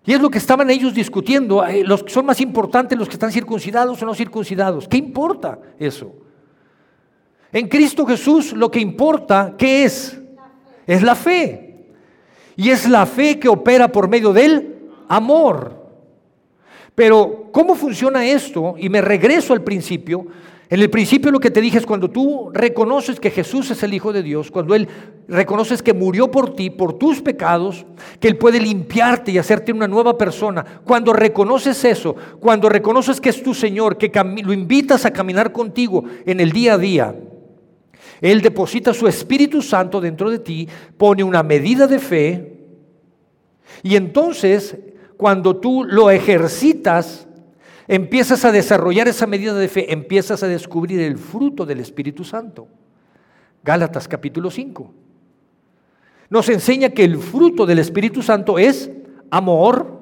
Y 0.05 0.13
es 0.13 0.21
lo 0.21 0.31
que 0.31 0.39
estaban 0.39 0.69
ellos 0.71 0.95
discutiendo. 0.95 1.63
Eh, 1.65 1.83
los 1.85 2.03
que 2.03 2.09
son 2.11 2.25
más 2.25 2.41
importantes, 2.41 2.97
los 2.97 3.07
que 3.07 3.13
están 3.13 3.31
circuncidados 3.31 4.01
o 4.01 4.05
no 4.05 4.15
circuncidados. 4.15 4.87
¿Qué 4.87 4.97
importa 4.97 5.59
eso? 5.77 6.15
En 7.51 7.67
Cristo 7.67 8.05
Jesús 8.05 8.53
lo 8.53 8.71
que 8.71 8.79
importa, 8.79 9.53
¿qué 9.57 9.83
es? 9.83 10.19
Es 10.87 11.03
la 11.03 11.13
fe. 11.13 11.85
Y 12.55 12.71
es 12.71 12.89
la 12.89 13.05
fe 13.05 13.39
que 13.39 13.49
opera 13.49 13.91
por 13.91 14.07
medio 14.09 14.33
del 14.33 14.89
amor. 15.07 15.77
Pero, 16.95 17.49
¿cómo 17.51 17.75
funciona 17.75 18.25
esto? 18.25 18.75
Y 18.77 18.89
me 18.89 19.01
regreso 19.01 19.53
al 19.53 19.63
principio. 19.63 20.25
En 20.71 20.79
el 20.81 20.89
principio 20.91 21.31
lo 21.31 21.39
que 21.39 21.49
te 21.49 21.61
dije 21.61 21.79
es 21.79 21.85
cuando 21.85 22.11
tú 22.11 22.51
reconoces 22.53 23.19
que 23.19 23.31
Jesús 23.31 23.71
es 23.71 23.81
el 23.81 23.91
Hijo 23.91 24.13
de 24.13 24.21
Dios, 24.21 24.51
cuando 24.51 24.75
Él 24.75 24.87
reconoces 25.27 25.81
que 25.81 25.95
murió 25.95 26.29
por 26.29 26.55
ti, 26.55 26.69
por 26.69 26.93
tus 26.93 27.23
pecados, 27.23 27.87
que 28.19 28.27
Él 28.27 28.37
puede 28.37 28.59
limpiarte 28.59 29.31
y 29.31 29.39
hacerte 29.39 29.73
una 29.73 29.87
nueva 29.87 30.15
persona, 30.15 30.63
cuando 30.83 31.11
reconoces 31.11 31.83
eso, 31.85 32.15
cuando 32.39 32.69
reconoces 32.69 33.19
que 33.19 33.29
es 33.29 33.41
tu 33.41 33.55
Señor, 33.55 33.97
que 33.97 34.11
lo 34.43 34.53
invitas 34.53 35.05
a 35.05 35.11
caminar 35.11 35.51
contigo 35.51 36.03
en 36.23 36.39
el 36.39 36.51
día 36.51 36.75
a 36.75 36.77
día, 36.77 37.15
Él 38.21 38.41
deposita 38.41 38.93
su 38.93 39.07
Espíritu 39.07 39.63
Santo 39.63 39.99
dentro 39.99 40.29
de 40.29 40.37
ti, 40.37 40.67
pone 40.97 41.23
una 41.23 41.41
medida 41.41 41.87
de 41.87 41.97
fe 41.97 42.59
y 43.81 43.95
entonces 43.95 44.77
cuando 45.17 45.57
tú 45.57 45.83
lo 45.83 46.11
ejercitas, 46.11 47.27
empiezas 47.89 48.45
a 48.45 48.51
desarrollar 48.51 49.07
esa 49.07 49.25
medida 49.25 49.55
de 49.55 49.67
fe, 49.67 49.91
empiezas 49.91 50.43
a 50.43 50.47
descubrir 50.47 51.01
el 51.01 51.17
fruto 51.17 51.65
del 51.65 51.79
Espíritu 51.79 52.23
Santo. 52.23 52.67
Gálatas 53.63 54.07
capítulo 54.07 54.51
5. 54.51 54.93
Nos 56.29 56.47
enseña 56.49 56.89
que 56.89 57.03
el 57.03 57.17
fruto 57.17 57.65
del 57.65 57.79
Espíritu 57.79 58.21
Santo 58.21 58.59
es 58.59 58.91
amor, 59.31 60.01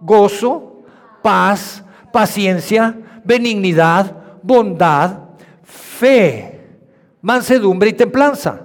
gozo, 0.00 0.84
paz, 1.22 1.84
paciencia, 2.12 2.96
benignidad, 3.24 4.40
bondad, 4.40 5.18
fe, 5.64 6.60
mansedumbre 7.20 7.90
y 7.90 7.94
templanza. 7.94 8.64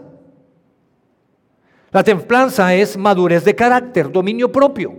La 1.90 2.04
templanza 2.04 2.76
es 2.76 2.96
madurez 2.96 3.44
de 3.44 3.56
carácter, 3.56 4.12
dominio 4.12 4.52
propio. 4.52 4.99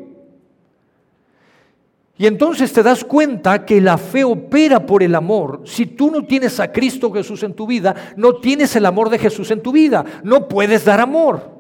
Y 2.21 2.27
entonces 2.27 2.71
te 2.71 2.83
das 2.83 3.03
cuenta 3.03 3.65
que 3.65 3.81
la 3.81 3.97
fe 3.97 4.25
opera 4.25 4.85
por 4.85 5.03
el 5.03 5.15
amor. 5.15 5.63
Si 5.65 5.87
tú 5.87 6.11
no 6.11 6.27
tienes 6.27 6.61
a 6.61 6.71
Cristo 6.71 7.11
Jesús 7.11 7.43
en 7.45 7.55
tu 7.55 7.67
vida, 7.67 8.13
no 8.15 8.35
tienes 8.35 8.77
el 8.77 8.85
amor 8.85 9.09
de 9.09 9.19
Jesús 9.19 9.51
en 9.51 9.63
tu 9.63 9.73
vida, 9.73 10.05
no 10.23 10.47
puedes 10.47 10.85
dar 10.85 11.01
amor. 11.01 11.51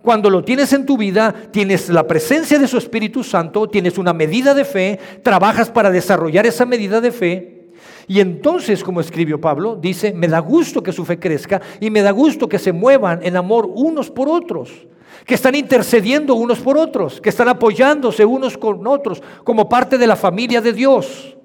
Cuando 0.00 0.30
lo 0.30 0.42
tienes 0.42 0.72
en 0.72 0.86
tu 0.86 0.96
vida, 0.96 1.34
tienes 1.50 1.90
la 1.90 2.06
presencia 2.06 2.58
de 2.58 2.66
su 2.66 2.78
Espíritu 2.78 3.22
Santo, 3.22 3.68
tienes 3.68 3.98
una 3.98 4.14
medida 4.14 4.54
de 4.54 4.64
fe, 4.64 4.98
trabajas 5.22 5.68
para 5.68 5.90
desarrollar 5.90 6.46
esa 6.46 6.64
medida 6.64 7.02
de 7.02 7.12
fe. 7.12 7.68
Y 8.08 8.20
entonces, 8.20 8.82
como 8.82 9.02
escribió 9.02 9.38
Pablo, 9.38 9.76
dice, 9.76 10.14
me 10.14 10.28
da 10.28 10.38
gusto 10.38 10.82
que 10.82 10.92
su 10.92 11.04
fe 11.04 11.18
crezca 11.18 11.60
y 11.78 11.90
me 11.90 12.00
da 12.00 12.10
gusto 12.10 12.48
que 12.48 12.58
se 12.58 12.72
muevan 12.72 13.20
en 13.22 13.36
amor 13.36 13.68
unos 13.70 14.10
por 14.10 14.30
otros 14.30 14.86
que 15.24 15.34
están 15.34 15.54
intercediendo 15.54 16.34
unos 16.34 16.60
por 16.60 16.76
otros, 16.76 17.20
que 17.20 17.28
están 17.28 17.48
apoyándose 17.48 18.24
unos 18.24 18.58
con 18.58 18.86
otros 18.86 19.22
como 19.44 19.68
parte 19.68 19.98
de 19.98 20.06
la 20.06 20.16
familia 20.16 20.60
de 20.60 20.72
Dios. 20.72 21.36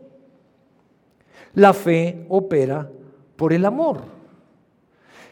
La 1.53 1.73
fe 1.73 2.25
opera 2.29 2.89
por 3.35 3.53
el 3.53 3.65
amor. 3.65 4.03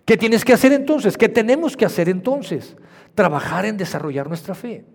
¿Qué 0.06 0.18
tienes 0.18 0.46
que 0.46 0.54
hacer 0.54 0.72
entonces? 0.72 1.18
¿Qué 1.18 1.30
tenemos 1.30 1.76
que 1.76 1.86
hacer 1.86 2.10
entonces? 2.10 2.76
Trabajar 3.16 3.66
en 3.66 3.78
desarrollar 3.78 4.28
nuestra 4.28 4.54
fe. 4.54 4.86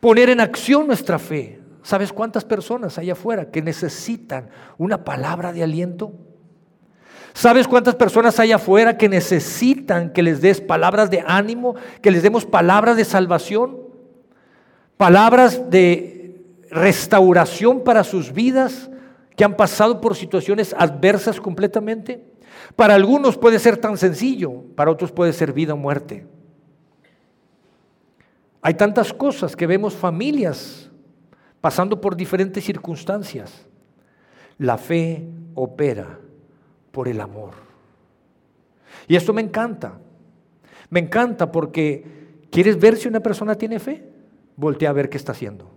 Poner 0.00 0.30
en 0.30 0.40
acción 0.40 0.86
nuestra 0.86 1.18
fe. 1.18 1.60
¿Sabes 1.82 2.12
cuántas 2.12 2.44
personas 2.44 2.98
hay 2.98 3.10
afuera 3.10 3.50
que 3.50 3.62
necesitan 3.62 4.50
una 4.76 5.04
palabra 5.04 5.52
de 5.52 5.62
aliento? 5.62 6.12
¿Sabes 7.38 7.68
cuántas 7.68 7.94
personas 7.94 8.40
hay 8.40 8.50
afuera 8.50 8.98
que 8.98 9.08
necesitan 9.08 10.12
que 10.12 10.24
les 10.24 10.40
des 10.40 10.60
palabras 10.60 11.08
de 11.08 11.22
ánimo, 11.24 11.76
que 12.02 12.10
les 12.10 12.24
demos 12.24 12.44
palabras 12.44 12.96
de 12.96 13.04
salvación? 13.04 13.78
Palabras 14.96 15.70
de 15.70 16.44
restauración 16.68 17.84
para 17.84 18.02
sus 18.02 18.32
vidas 18.32 18.90
que 19.36 19.44
han 19.44 19.56
pasado 19.56 20.00
por 20.00 20.16
situaciones 20.16 20.74
adversas 20.76 21.40
completamente. 21.40 22.24
Para 22.74 22.96
algunos 22.96 23.38
puede 23.38 23.60
ser 23.60 23.76
tan 23.76 23.96
sencillo, 23.98 24.64
para 24.74 24.90
otros 24.90 25.12
puede 25.12 25.32
ser 25.32 25.52
vida 25.52 25.74
o 25.74 25.76
muerte. 25.76 26.26
Hay 28.62 28.74
tantas 28.74 29.12
cosas 29.12 29.54
que 29.54 29.68
vemos 29.68 29.94
familias 29.94 30.90
pasando 31.60 32.00
por 32.00 32.16
diferentes 32.16 32.64
circunstancias. 32.64 33.64
La 34.58 34.76
fe 34.76 35.28
opera 35.54 36.18
por 36.98 37.06
el 37.06 37.20
amor. 37.20 37.52
Y 39.06 39.14
esto 39.14 39.32
me 39.32 39.40
encanta. 39.40 40.00
Me 40.90 40.98
encanta 40.98 41.52
porque 41.52 42.02
¿quieres 42.50 42.76
ver 42.76 42.96
si 42.96 43.06
una 43.06 43.20
persona 43.20 43.54
tiene 43.54 43.78
fe? 43.78 44.02
Voltea 44.56 44.90
a 44.90 44.94
ver 44.94 45.08
qué 45.08 45.16
está 45.16 45.30
haciendo. 45.30 45.70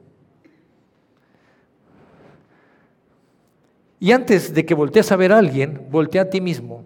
Y 4.00 4.12
antes 4.12 4.52
de 4.52 4.66
que 4.66 4.74
voltees 4.74 5.12
a 5.12 5.16
ver 5.16 5.32
a 5.32 5.38
alguien, 5.38 5.86
voltea 5.92 6.24
a 6.24 6.30
ti 6.32 6.42
mismo. 6.42 6.86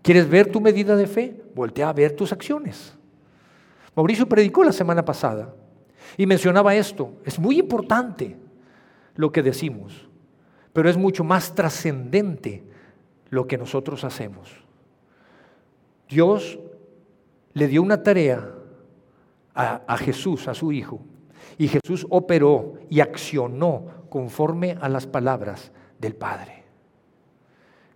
¿Quieres 0.00 0.30
ver 0.30 0.52
tu 0.52 0.60
medida 0.60 0.94
de 0.94 1.08
fe? 1.08 1.42
Voltea 1.52 1.88
a 1.88 1.92
ver 1.92 2.14
tus 2.14 2.32
acciones. 2.32 2.96
Mauricio 3.96 4.28
predicó 4.28 4.62
la 4.62 4.70
semana 4.70 5.04
pasada 5.04 5.56
y 6.16 6.24
mencionaba 6.24 6.76
esto. 6.76 7.14
Es 7.24 7.36
muy 7.36 7.58
importante 7.58 8.36
lo 9.16 9.32
que 9.32 9.42
decimos, 9.42 10.08
pero 10.72 10.88
es 10.88 10.96
mucho 10.96 11.24
más 11.24 11.52
trascendente 11.52 12.70
lo 13.32 13.46
que 13.46 13.56
nosotros 13.56 14.04
hacemos. 14.04 14.52
Dios 16.06 16.58
le 17.54 17.66
dio 17.66 17.80
una 17.82 18.02
tarea 18.02 18.46
a, 19.54 19.96
Jesús, 19.96 20.48
a 20.48 20.54
su 20.54 20.70
Hijo, 20.70 21.00
y 21.56 21.68
Jesús 21.68 22.06
operó 22.10 22.74
y 22.90 23.00
accionó 23.00 23.86
conforme 24.10 24.76
a 24.78 24.90
las 24.90 25.06
palabras 25.06 25.72
del 25.98 26.14
Padre. 26.14 26.64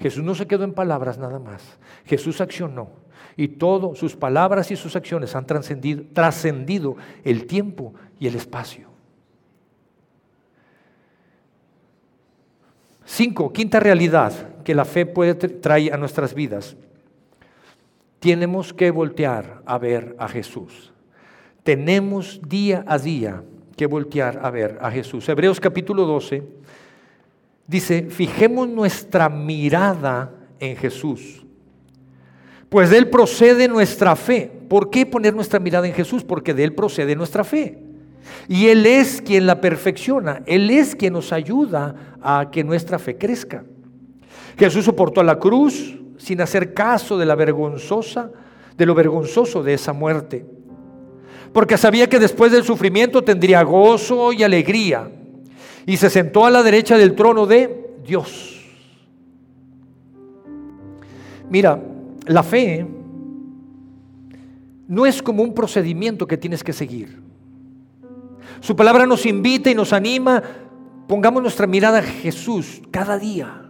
Jesús 0.00 0.24
no 0.24 0.34
se 0.34 0.46
quedó 0.46 0.64
en 0.64 0.72
palabras 0.72 1.18
nada 1.18 1.38
más, 1.38 1.78
Jesús 2.06 2.40
accionó 2.40 2.88
y 3.36 3.48
todas 3.48 3.98
sus 3.98 4.16
palabras 4.16 4.70
y 4.70 4.76
sus 4.76 4.96
acciones 4.96 5.36
han 5.36 5.44
trascendido 5.44 6.96
el 7.24 7.46
tiempo 7.46 7.92
y 8.18 8.26
el 8.26 8.36
espacio. 8.36 8.85
Cinco, 13.06 13.52
quinta 13.52 13.78
realidad 13.78 14.32
que 14.64 14.74
la 14.74 14.84
fe 14.84 15.06
puede 15.06 15.34
traer 15.34 15.94
a 15.94 15.96
nuestras 15.96 16.34
vidas. 16.34 16.76
Tenemos 18.18 18.74
que 18.74 18.90
voltear 18.90 19.62
a 19.64 19.78
ver 19.78 20.16
a 20.18 20.28
Jesús. 20.28 20.92
Tenemos 21.62 22.40
día 22.48 22.84
a 22.86 22.98
día 22.98 23.44
que 23.76 23.86
voltear 23.86 24.40
a 24.42 24.50
ver 24.50 24.78
a 24.80 24.90
Jesús. 24.90 25.28
Hebreos 25.28 25.60
capítulo 25.60 26.04
12 26.04 26.42
dice, 27.68 28.08
fijemos 28.10 28.68
nuestra 28.68 29.28
mirada 29.28 30.32
en 30.58 30.76
Jesús. 30.76 31.46
Pues 32.68 32.90
de 32.90 32.98
Él 32.98 33.08
procede 33.08 33.68
nuestra 33.68 34.16
fe. 34.16 34.50
¿Por 34.68 34.90
qué 34.90 35.06
poner 35.06 35.32
nuestra 35.32 35.60
mirada 35.60 35.86
en 35.86 35.94
Jesús? 35.94 36.24
Porque 36.24 36.54
de 36.54 36.64
Él 36.64 36.74
procede 36.74 37.14
nuestra 37.14 37.44
fe. 37.44 37.78
Y 38.48 38.66
Él 38.66 38.86
es 38.86 39.22
quien 39.22 39.46
la 39.46 39.60
perfecciona, 39.60 40.42
Él 40.46 40.70
es 40.70 40.96
quien 40.96 41.12
nos 41.12 41.32
ayuda 41.32 42.15
a 42.28 42.50
que 42.50 42.64
nuestra 42.64 42.98
fe 42.98 43.16
crezca. 43.16 43.64
Jesús 44.58 44.84
soportó 44.84 45.22
la 45.22 45.38
cruz 45.38 45.96
sin 46.18 46.40
hacer 46.40 46.74
caso 46.74 47.16
de 47.16 47.24
la 47.24 47.36
vergonzosa, 47.36 48.32
de 48.76 48.84
lo 48.84 48.96
vergonzoso 48.96 49.62
de 49.62 49.74
esa 49.74 49.92
muerte. 49.92 50.44
Porque 51.52 51.78
sabía 51.78 52.08
que 52.08 52.18
después 52.18 52.50
del 52.50 52.64
sufrimiento 52.64 53.22
tendría 53.22 53.62
gozo 53.62 54.32
y 54.32 54.42
alegría. 54.42 55.08
y 55.88 55.96
se 55.98 56.10
sentó 56.10 56.44
a 56.44 56.50
la 56.50 56.64
derecha 56.64 56.98
del 56.98 57.14
trono 57.14 57.46
de 57.46 57.94
Dios. 58.04 58.60
Mira, 61.48 61.80
la 62.26 62.42
fe 62.42 62.84
no 64.88 65.06
es 65.06 65.22
como 65.22 65.44
un 65.44 65.54
procedimiento 65.54 66.26
que 66.26 66.36
tienes 66.36 66.64
que 66.64 66.72
seguir. 66.72 67.22
Su 68.58 68.74
palabra 68.74 69.06
nos 69.06 69.26
invita 69.26 69.70
y 69.70 69.76
nos 69.76 69.92
anima. 69.92 70.42
Pongamos 71.06 71.42
nuestra 71.42 71.66
mirada 71.66 71.98
a 71.98 72.02
Jesús 72.02 72.82
cada 72.90 73.18
día. 73.18 73.62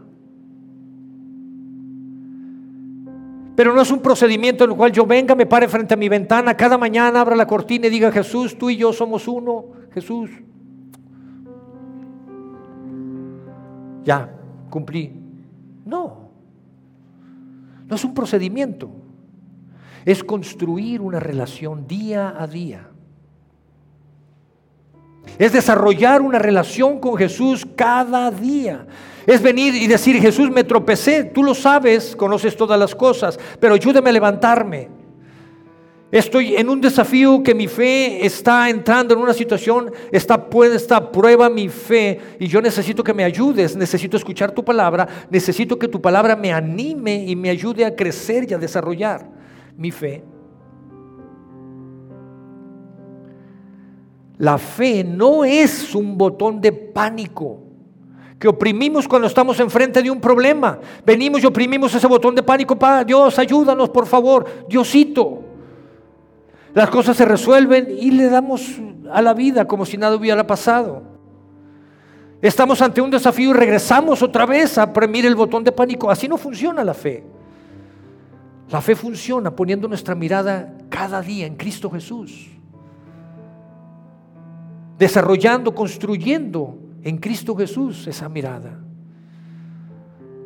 Pero 3.55 3.75
no 3.75 3.81
es 3.81 3.91
un 3.91 4.01
procedimiento 4.01 4.65
en 4.65 4.71
el 4.71 4.77
cual 4.77 4.93
yo 4.93 5.07
venga, 5.07 5.35
me 5.35 5.47
pare 5.47 5.67
frente 5.67 5.95
a 5.95 5.97
mi 5.97 6.09
ventana, 6.09 6.55
cada 6.55 6.77
mañana 6.77 7.21
abra 7.23 7.35
la 7.35 7.47
cortina 7.47 7.87
y 7.87 7.91
diga, 7.91 8.13
Jesús, 8.13 8.57
tú 8.59 8.69
y 8.69 8.77
yo 8.77 8.93
somos 8.93 9.27
uno, 9.27 9.67
Jesús. 9.93 10.31
Ya, 14.05 14.31
cumplí. 14.69 15.13
No, 15.87 16.31
no 17.89 17.95
es 17.95 18.05
un 18.05 18.13
procedimiento, 18.13 18.91
es 20.05 20.23
construir 20.23 21.01
una 21.01 21.19
relación 21.19 21.87
día 21.87 22.35
a 22.39 22.47
día. 22.47 22.91
Es 25.39 25.53
desarrollar 25.53 26.23
una 26.23 26.39
relación 26.39 26.99
con 26.99 27.17
Jesús 27.17 27.67
cada 27.77 28.31
día. 28.31 28.87
Es 29.27 29.43
venir 29.43 29.75
y 29.75 29.87
decir, 29.87 30.21
Jesús, 30.21 30.51
me 30.51 30.65
tropecé, 30.65 31.25
tú 31.25 31.43
lo 31.43 31.55
sabes, 31.55 32.15
conoces 32.15 32.57
todas 32.57 32.79
las 32.79 32.95
cosas, 32.95 33.39
pero 33.59 33.75
ayúdame 33.75 34.11
a 34.11 34.13
levantarme. 34.13 34.89
Estoy 36.13 36.55
en 36.55 36.69
un 36.69 36.81
desafío 36.81 37.43
que 37.43 37.53
mi 37.53 37.67
fe 37.67 38.25
está 38.25 38.71
entrando 38.71 39.13
en 39.13 39.21
una 39.21 39.35
situación, 39.35 39.91
está 40.13 40.49
puesta 40.49 41.11
prueba 41.11 41.51
mi 41.51 41.69
fe 41.69 42.21
y 42.39 42.47
yo 42.47 42.63
necesito 42.63 43.03
que 43.03 43.13
me 43.13 43.25
ayudes, 43.25 43.75
necesito 43.75 44.17
escuchar 44.17 44.53
tu 44.53 44.65
palabra, 44.65 45.09
necesito 45.29 45.77
que 45.77 45.89
tu 45.89 46.01
palabra 46.01 46.37
me 46.37 46.53
anime 46.53 47.25
y 47.27 47.35
me 47.35 47.51
ayude 47.51 47.85
a 47.85 47.97
crecer 47.97 48.49
y 48.49 48.55
a 48.55 48.59
desarrollar 48.59 49.29
mi 49.77 49.91
fe. 49.91 50.23
La 54.39 54.59
fe 54.59 55.03
no 55.03 55.45
es 55.45 55.95
un 55.95 56.19
botón 56.19 56.61
de 56.61 56.73
pánico 56.73 57.61
que 58.39 58.49
oprimimos 58.49 59.09
cuando 59.09 59.29
estamos 59.29 59.59
enfrente 59.61 60.03
de 60.03 60.11
un 60.11 60.21
problema. 60.21 60.79
Venimos 61.07 61.43
y 61.43 61.47
oprimimos 61.47 61.95
ese 61.95 62.07
botón 62.07 62.35
de 62.35 62.43
pánico 62.43 62.79
para 62.79 63.03
Dios, 63.03 63.39
ayúdanos 63.39 63.89
por 63.89 64.07
favor, 64.07 64.67
Diosito. 64.69 65.43
Las 66.75 66.91
cosas 66.91 67.17
se 67.17 67.25
resuelven 67.25 67.89
y 67.99 68.11
le 68.11 68.29
damos 68.29 68.79
a 69.11 69.23
la 69.23 69.33
vida 69.33 69.67
como 69.67 69.87
si 69.87 69.97
nada 69.97 70.17
hubiera 70.17 70.47
pasado. 70.47 71.03
Estamos 72.43 72.83
ante 72.83 73.01
un 73.01 73.11
desafío 73.11 73.51
y 73.51 73.55
regresamos 73.55 74.23
otra 74.23 74.45
vez 74.45 74.77
a 74.77 74.85
oprimir 74.85 75.25
el 75.25 75.35
botón 75.35 75.65
de 75.65 75.73
pánico. 75.73 76.11
Así 76.11 76.29
no 76.29 76.37
funciona 76.37 76.85
la 76.85 76.93
fe. 76.93 77.25
La 78.69 78.83
fe 78.83 78.95
funciona 78.95 79.57
poniendo 79.57 79.89
nuestra 79.89 80.15
mirada 80.15 80.77
cada 80.91 81.23
día 81.23 81.47
en 81.47 81.57
Cristo 81.57 81.91
Jesús 81.91 82.56
desarrollando, 84.99 85.75
construyendo 85.75 86.79
en 87.03 87.19
Cristo 87.19 87.55
Jesús 87.55 88.07
esa 88.07 88.29
mirada. 88.29 88.79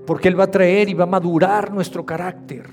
Porque 0.06 0.28
Él 0.28 0.38
va 0.38 0.44
a 0.44 0.50
traer 0.50 0.88
y 0.88 0.94
va 0.94 1.04
a 1.04 1.06
madurar 1.06 1.72
nuestro 1.72 2.04
carácter. 2.04 2.66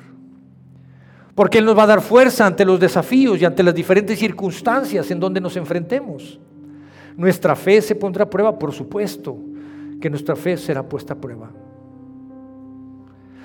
Porque 1.36 1.60
Él 1.60 1.66
nos 1.66 1.78
va 1.78 1.84
a 1.84 1.88
dar 1.88 2.02
fuerza 2.02 2.46
ante 2.46 2.66
los 2.66 2.80
desafíos 2.80 3.40
y 3.40 3.46
ante 3.46 3.64
las 3.64 3.76
diferentes 3.76 4.18
circunstancias 4.18 5.10
en 5.12 5.20
donde 5.20 5.40
nos 5.40 5.56
enfrentemos. 5.56 6.40
Nuestra 7.16 7.56
fe 7.56 7.82
se 7.82 7.96
pondrá 7.96 8.24
a 8.24 8.30
prueba, 8.30 8.58
por 8.58 8.74
supuesto, 8.74 9.38
que 10.02 10.10
nuestra 10.10 10.36
fe 10.36 10.58
será 10.58 10.84
puesta 10.84 11.14
a 11.14 11.18
prueba. 11.18 11.52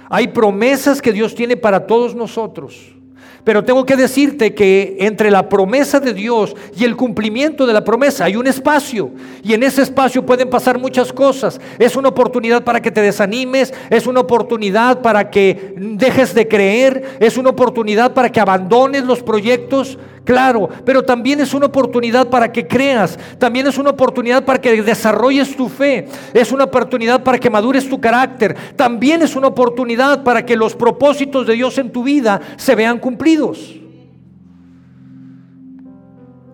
Hay 0.09 0.29
promesas 0.29 1.01
que 1.01 1.13
Dios 1.13 1.35
tiene 1.35 1.57
para 1.57 1.87
todos 1.87 2.15
nosotros. 2.15 2.95
Pero 3.45 3.65
tengo 3.65 3.85
que 3.85 3.97
decirte 3.97 4.55
que 4.55 4.97
entre 5.01 5.31
la 5.31 5.49
promesa 5.49 5.99
de 5.99 6.15
Dios 6.15 6.55
y 6.77 6.85
el 6.85 6.95
cumplimiento 6.95 7.67
de 7.67 7.73
la 7.73 7.83
promesa 7.83 8.27
hay 8.27 8.37
un 8.37 8.47
espacio. 8.47 9.11
Y 9.43 9.53
en 9.53 9.65
ese 9.65 9.83
espacio 9.83 10.25
pueden 10.25 10.49
pasar 10.49 10.79
muchas 10.79 11.13
cosas. 11.13 11.61
Es 11.79 11.97
una 11.97 12.11
oportunidad 12.11 12.63
para 12.63 12.81
que 12.81 12.93
te 12.93 13.01
desanimes, 13.01 13.75
es 13.91 14.07
una 14.07 14.21
oportunidad 14.21 15.03
para 15.03 15.29
que 15.29 15.75
dejes 15.77 16.35
de 16.35 16.47
creer, 16.47 17.17
es 17.19 17.37
una 17.37 17.51
oportunidad 17.51 18.15
para 18.15 18.31
que 18.31 18.39
abandones 18.39 19.05
los 19.05 19.23
proyectos. 19.23 19.99
Claro, 20.25 20.69
pero 20.85 21.03
también 21.03 21.41
es 21.41 21.53
una 21.53 21.67
oportunidad 21.67 22.29
para 22.29 22.53
que 22.53 22.67
creas, 22.67 23.19
también 23.39 23.67
es 23.67 23.77
una 23.77 23.91
oportunidad 23.91 24.45
para 24.45 24.61
que 24.61 24.81
desarrolles 24.83 25.57
tu 25.57 25.69
fe, 25.69 26.07
es 26.33 26.53
una 26.53 26.65
oportunidad 26.65 27.25
para 27.25 27.39
que 27.39 27.51
madures 27.51 27.89
tu 27.89 28.01
carácter, 28.01 28.57
también 28.77 29.23
es 29.23 29.35
una 29.35 29.49
oportunidad 29.49 30.23
para 30.23 30.47
que 30.47 30.55
los 30.57 30.77
propósitos 30.77 31.47
de 31.47 31.55
Dios 31.55 31.77
en 31.79 31.91
tu 31.91 32.05
vida 32.05 32.41
se 32.57 32.77
vean 32.77 33.01
cumplidos. 33.01 33.81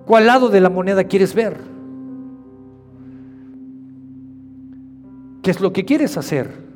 ¿Cuál 0.07 0.27
lado 0.27 0.49
de 0.49 0.61
la 0.63 0.71
moneda 0.71 1.05
quieres 1.05 1.35
ver? 1.35 1.59
¿Qué 5.43 5.51
es 5.51 5.61
lo 5.61 5.75
que 5.75 5.85
quieres 5.85 6.17
hacer? 6.17 6.69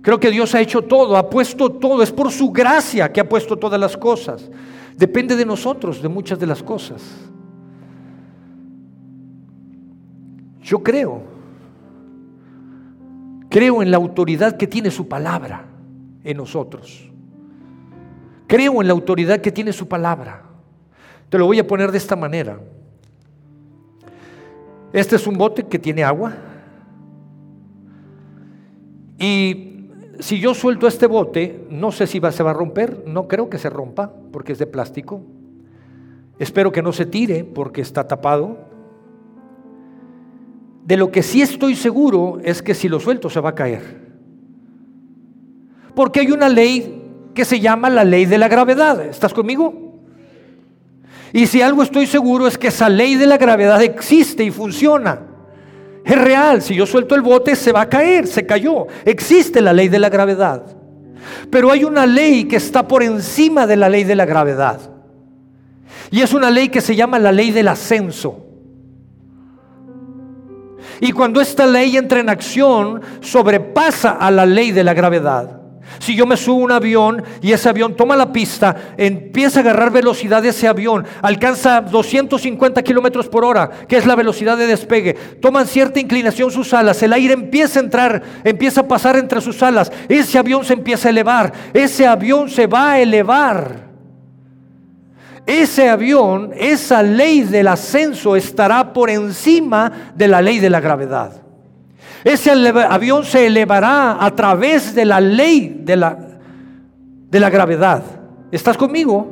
Creo 0.00 0.18
que 0.18 0.30
Dios 0.30 0.54
ha 0.54 0.60
hecho 0.62 0.80
todo, 0.80 1.18
ha 1.18 1.28
puesto 1.28 1.70
todo, 1.70 2.02
es 2.02 2.10
por 2.10 2.32
su 2.32 2.50
gracia 2.50 3.12
que 3.12 3.20
ha 3.20 3.28
puesto 3.28 3.58
todas 3.58 3.78
las 3.78 3.96
cosas. 3.98 4.50
Depende 4.96 5.36
de 5.36 5.44
nosotros, 5.44 6.02
de 6.02 6.08
muchas 6.08 6.38
de 6.38 6.46
las 6.46 6.62
cosas. 6.62 7.02
Yo 10.62 10.82
creo, 10.82 11.22
creo 13.48 13.82
en 13.82 13.90
la 13.90 13.96
autoridad 13.96 14.56
que 14.56 14.66
tiene 14.66 14.90
su 14.90 15.08
palabra 15.08 15.66
en 16.24 16.36
nosotros. 16.36 17.10
Creo 18.46 18.80
en 18.80 18.86
la 18.86 18.92
autoridad 18.92 19.40
que 19.40 19.50
tiene 19.50 19.72
su 19.72 19.88
palabra. 19.88 20.42
Te 21.28 21.38
lo 21.38 21.46
voy 21.46 21.58
a 21.58 21.66
poner 21.66 21.90
de 21.90 21.98
esta 21.98 22.14
manera. 22.14 22.60
Este 24.92 25.16
es 25.16 25.26
un 25.26 25.38
bote 25.38 25.64
que 25.64 25.78
tiene 25.78 26.04
agua. 26.04 26.34
Y 29.18 29.71
si 30.18 30.40
yo 30.40 30.54
suelto 30.54 30.86
este 30.86 31.06
bote, 31.06 31.66
no 31.70 31.92
sé 31.92 32.06
si 32.06 32.18
va, 32.18 32.32
se 32.32 32.42
va 32.42 32.50
a 32.50 32.54
romper, 32.54 33.04
no 33.06 33.28
creo 33.28 33.48
que 33.48 33.58
se 33.58 33.70
rompa 33.70 34.12
porque 34.30 34.52
es 34.52 34.58
de 34.58 34.66
plástico. 34.66 35.22
Espero 36.38 36.72
que 36.72 36.82
no 36.82 36.92
se 36.92 37.06
tire 37.06 37.44
porque 37.44 37.80
está 37.80 38.06
tapado. 38.06 38.58
De 40.84 40.96
lo 40.96 41.10
que 41.10 41.22
sí 41.22 41.40
estoy 41.42 41.76
seguro 41.76 42.38
es 42.42 42.62
que 42.62 42.74
si 42.74 42.88
lo 42.88 43.00
suelto 43.00 43.30
se 43.30 43.40
va 43.40 43.50
a 43.50 43.54
caer. 43.54 44.12
Porque 45.94 46.20
hay 46.20 46.30
una 46.32 46.48
ley 46.48 47.30
que 47.34 47.44
se 47.44 47.60
llama 47.60 47.88
la 47.90 48.04
ley 48.04 48.26
de 48.26 48.38
la 48.38 48.48
gravedad. 48.48 49.04
¿Estás 49.04 49.32
conmigo? 49.32 49.92
Y 51.32 51.46
si 51.46 51.62
algo 51.62 51.82
estoy 51.82 52.06
seguro 52.06 52.46
es 52.46 52.58
que 52.58 52.68
esa 52.68 52.88
ley 52.88 53.14
de 53.14 53.26
la 53.26 53.38
gravedad 53.38 53.82
existe 53.82 54.44
y 54.44 54.50
funciona. 54.50 55.31
Es 56.04 56.20
real, 56.20 56.62
si 56.62 56.74
yo 56.74 56.84
suelto 56.86 57.14
el 57.14 57.22
bote 57.22 57.54
se 57.54 57.72
va 57.72 57.82
a 57.82 57.88
caer, 57.88 58.26
se 58.26 58.44
cayó. 58.44 58.86
Existe 59.04 59.60
la 59.60 59.72
ley 59.72 59.88
de 59.88 59.98
la 59.98 60.08
gravedad. 60.08 60.64
Pero 61.50 61.70
hay 61.70 61.84
una 61.84 62.06
ley 62.06 62.44
que 62.44 62.56
está 62.56 62.86
por 62.86 63.02
encima 63.02 63.66
de 63.66 63.76
la 63.76 63.88
ley 63.88 64.04
de 64.04 64.16
la 64.16 64.26
gravedad. 64.26 64.80
Y 66.10 66.20
es 66.20 66.32
una 66.34 66.50
ley 66.50 66.68
que 66.68 66.80
se 66.80 66.96
llama 66.96 67.18
la 67.18 67.32
ley 67.32 67.52
del 67.52 67.68
ascenso. 67.68 68.46
Y 71.00 71.12
cuando 71.12 71.40
esta 71.40 71.66
ley 71.66 71.96
entra 71.96 72.20
en 72.20 72.28
acción, 72.28 73.00
sobrepasa 73.20 74.12
a 74.12 74.30
la 74.30 74.44
ley 74.44 74.72
de 74.72 74.84
la 74.84 74.94
gravedad. 74.94 75.61
Si 75.98 76.14
yo 76.14 76.26
me 76.26 76.36
subo 76.36 76.60
a 76.60 76.64
un 76.64 76.72
avión 76.72 77.22
y 77.40 77.52
ese 77.52 77.68
avión 77.68 77.96
toma 77.96 78.16
la 78.16 78.32
pista, 78.32 78.94
empieza 78.96 79.60
a 79.60 79.62
agarrar 79.62 79.90
velocidad 79.90 80.44
ese 80.44 80.68
avión, 80.68 81.04
alcanza 81.22 81.80
250 81.80 82.82
kilómetros 82.82 83.28
por 83.28 83.44
hora, 83.44 83.70
que 83.88 83.96
es 83.96 84.06
la 84.06 84.16
velocidad 84.16 84.56
de 84.56 84.66
despegue, 84.66 85.14
toman 85.40 85.66
cierta 85.66 86.00
inclinación 86.00 86.50
sus 86.50 86.72
alas, 86.74 87.02
el 87.02 87.12
aire 87.12 87.34
empieza 87.34 87.80
a 87.80 87.82
entrar, 87.82 88.22
empieza 88.44 88.82
a 88.82 88.88
pasar 88.88 89.16
entre 89.16 89.40
sus 89.40 89.62
alas, 89.62 89.92
ese 90.08 90.38
avión 90.38 90.64
se 90.64 90.74
empieza 90.74 91.08
a 91.08 91.10
elevar, 91.10 91.52
ese 91.72 92.06
avión 92.06 92.48
se 92.48 92.66
va 92.66 92.92
a 92.92 93.00
elevar. 93.00 93.92
Ese 95.44 95.88
avión, 95.88 96.52
esa 96.56 97.02
ley 97.02 97.40
del 97.40 97.66
ascenso 97.66 98.36
estará 98.36 98.92
por 98.92 99.10
encima 99.10 100.12
de 100.14 100.28
la 100.28 100.40
ley 100.40 100.60
de 100.60 100.70
la 100.70 100.78
gravedad. 100.78 101.42
Ese 102.24 102.50
avión 102.50 103.24
se 103.24 103.46
elevará 103.46 104.24
a 104.24 104.34
través 104.34 104.94
de 104.94 105.04
la 105.04 105.20
ley 105.20 105.82
de 105.84 105.96
la, 105.96 106.18
de 107.30 107.40
la 107.40 107.50
gravedad. 107.50 108.02
¿Estás 108.50 108.76
conmigo? 108.76 109.26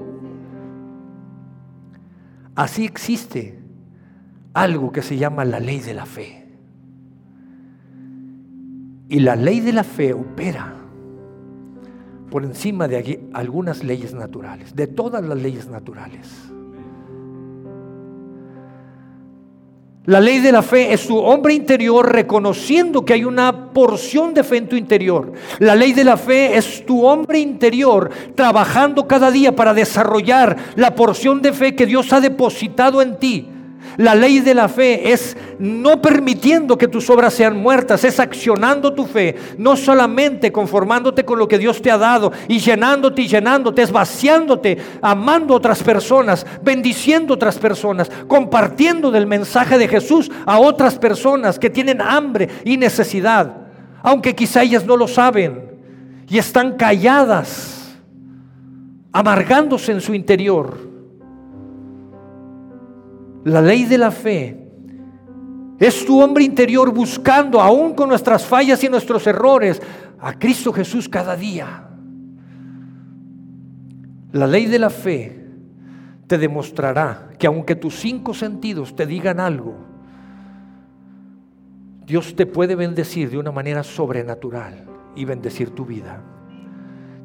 Así 2.55 2.85
existe 2.85 3.59
algo 4.53 4.91
que 4.93 5.03
se 5.03 5.17
llama 5.17 5.45
la 5.45 5.61
ley 5.61 5.81
de 5.81 5.95
la 5.95 6.07
fe. 6.07 6.49
Y 9.09 9.21
la 9.21 9.37
ley 9.37 9.61
de 9.61 9.73
la 9.73 9.85
fe 9.85 10.13
opera 10.13 10.75
por 12.31 12.45
encima 12.45 12.87
de 12.87 13.29
algunas 13.33 13.83
leyes 13.83 14.15
naturales, 14.15 14.75
de 14.75 14.87
todas 14.87 15.25
las 15.25 15.39
leyes 15.39 15.69
naturales. 15.69 16.29
La 20.07 20.19
ley 20.19 20.41
de 20.41 20.51
la 20.51 20.63
fe 20.63 20.95
es 20.95 21.07
tu 21.07 21.19
hombre 21.19 21.53
interior 21.53 22.11
reconociendo 22.11 23.05
que 23.05 23.13
hay 23.13 23.25
una 23.25 23.71
porción 23.75 24.33
de 24.33 24.43
fe 24.43 24.57
en 24.57 24.69
tu 24.69 24.77
interior. 24.77 25.33
La 25.59 25.75
ley 25.75 25.93
de 25.93 26.05
la 26.05 26.17
fe 26.17 26.57
es 26.57 26.87
tu 26.87 27.05
hombre 27.05 27.39
interior 27.39 28.11
trabajando 28.35 29.07
cada 29.07 29.31
día 29.31 29.55
para 29.55 29.75
desarrollar 29.75 30.57
la 30.77 30.95
porción 30.95 31.43
de 31.43 31.53
fe 31.53 31.77
que 31.77 31.85
Dios 31.85 32.15
ha 32.15 32.21
depositado 32.23 33.03
en 33.03 33.19
ti. 33.19 33.47
La 34.01 34.15
ley 34.15 34.41
de 34.41 34.55
la 34.55 34.67
fe 34.67 35.13
es 35.13 35.37
no 35.59 36.01
permitiendo 36.01 36.79
que 36.79 36.89
tus 36.89 37.11
obras 37.11 37.35
sean 37.35 37.59
muertas, 37.59 38.03
es 38.03 38.19
accionando 38.19 38.95
tu 38.95 39.05
fe, 39.05 39.37
no 39.59 39.77
solamente 39.77 40.51
conformándote 40.51 41.27
con 41.27 41.39
lo 41.39 41.47
que 41.47 41.59
Dios 41.59 41.83
te 41.83 41.91
ha 41.91 41.99
dado 41.99 42.33
y 42.49 42.61
llenándote 42.61 43.21
y 43.21 43.29
llenándote, 43.29 43.83
es 43.83 43.93
vaciándote, 43.93 44.79
amando 45.03 45.53
a 45.53 45.59
otras 45.59 45.83
personas, 45.83 46.47
bendiciendo 46.63 47.35
a 47.35 47.37
otras 47.37 47.59
personas, 47.59 48.11
compartiendo 48.27 49.11
del 49.11 49.27
mensaje 49.27 49.77
de 49.77 49.87
Jesús 49.87 50.31
a 50.47 50.59
otras 50.59 50.99
personas 50.99 51.59
que 51.59 51.69
tienen 51.69 52.01
hambre 52.01 52.49
y 52.65 52.79
necesidad, 52.79 53.55
aunque 54.03 54.35
quizá 54.35 54.63
ellas 54.63 54.87
no 54.87 54.97
lo 54.97 55.09
saben 55.09 55.73
y 56.27 56.39
están 56.39 56.79
calladas, 56.79 57.99
amargándose 59.13 59.93
en 59.93 60.01
su 60.01 60.15
interior 60.15 60.90
la 63.45 63.63
ley 63.63 63.85
de 63.85 63.99
la 63.99 64.11
fe 64.11 64.71
es 65.79 66.05
tu 66.05 66.21
hombre 66.21 66.45
interior 66.45 66.93
buscando, 66.93 67.61
aún 67.61 67.95
con 67.95 68.11
nuestras 68.11 68.45
fallas 68.45 68.85
y 68.85 68.89
nuestros 68.89 69.27
errores, 69.27 69.81
a 70.21 70.39
Cristo 70.39 70.73
Jesús 70.73 71.09
cada 71.09 71.35
día. 71.37 71.89
La 74.33 74.47
ley 74.47 74.67
de 74.67 74.79
la 74.79 74.91
fe 74.91 75.47
te 76.27 76.37
demostrará 76.37 77.31
que 77.39 77.47
aunque 77.47 77.75
tus 77.75 77.97
cinco 77.97 78.35
sentidos 78.35 78.95
te 78.95 79.07
digan 79.07 79.41
algo, 79.41 79.75
Dios 82.07 82.37
te 82.37 82.45
puede 82.45 82.75
bendecir 82.75 83.31
de 83.31 83.39
una 83.39 83.51
manera 83.51 83.83
sobrenatural 83.83 84.85
y 85.17 85.25
bendecir 85.25 85.71
tu 85.71 85.87
vida. 85.87 86.23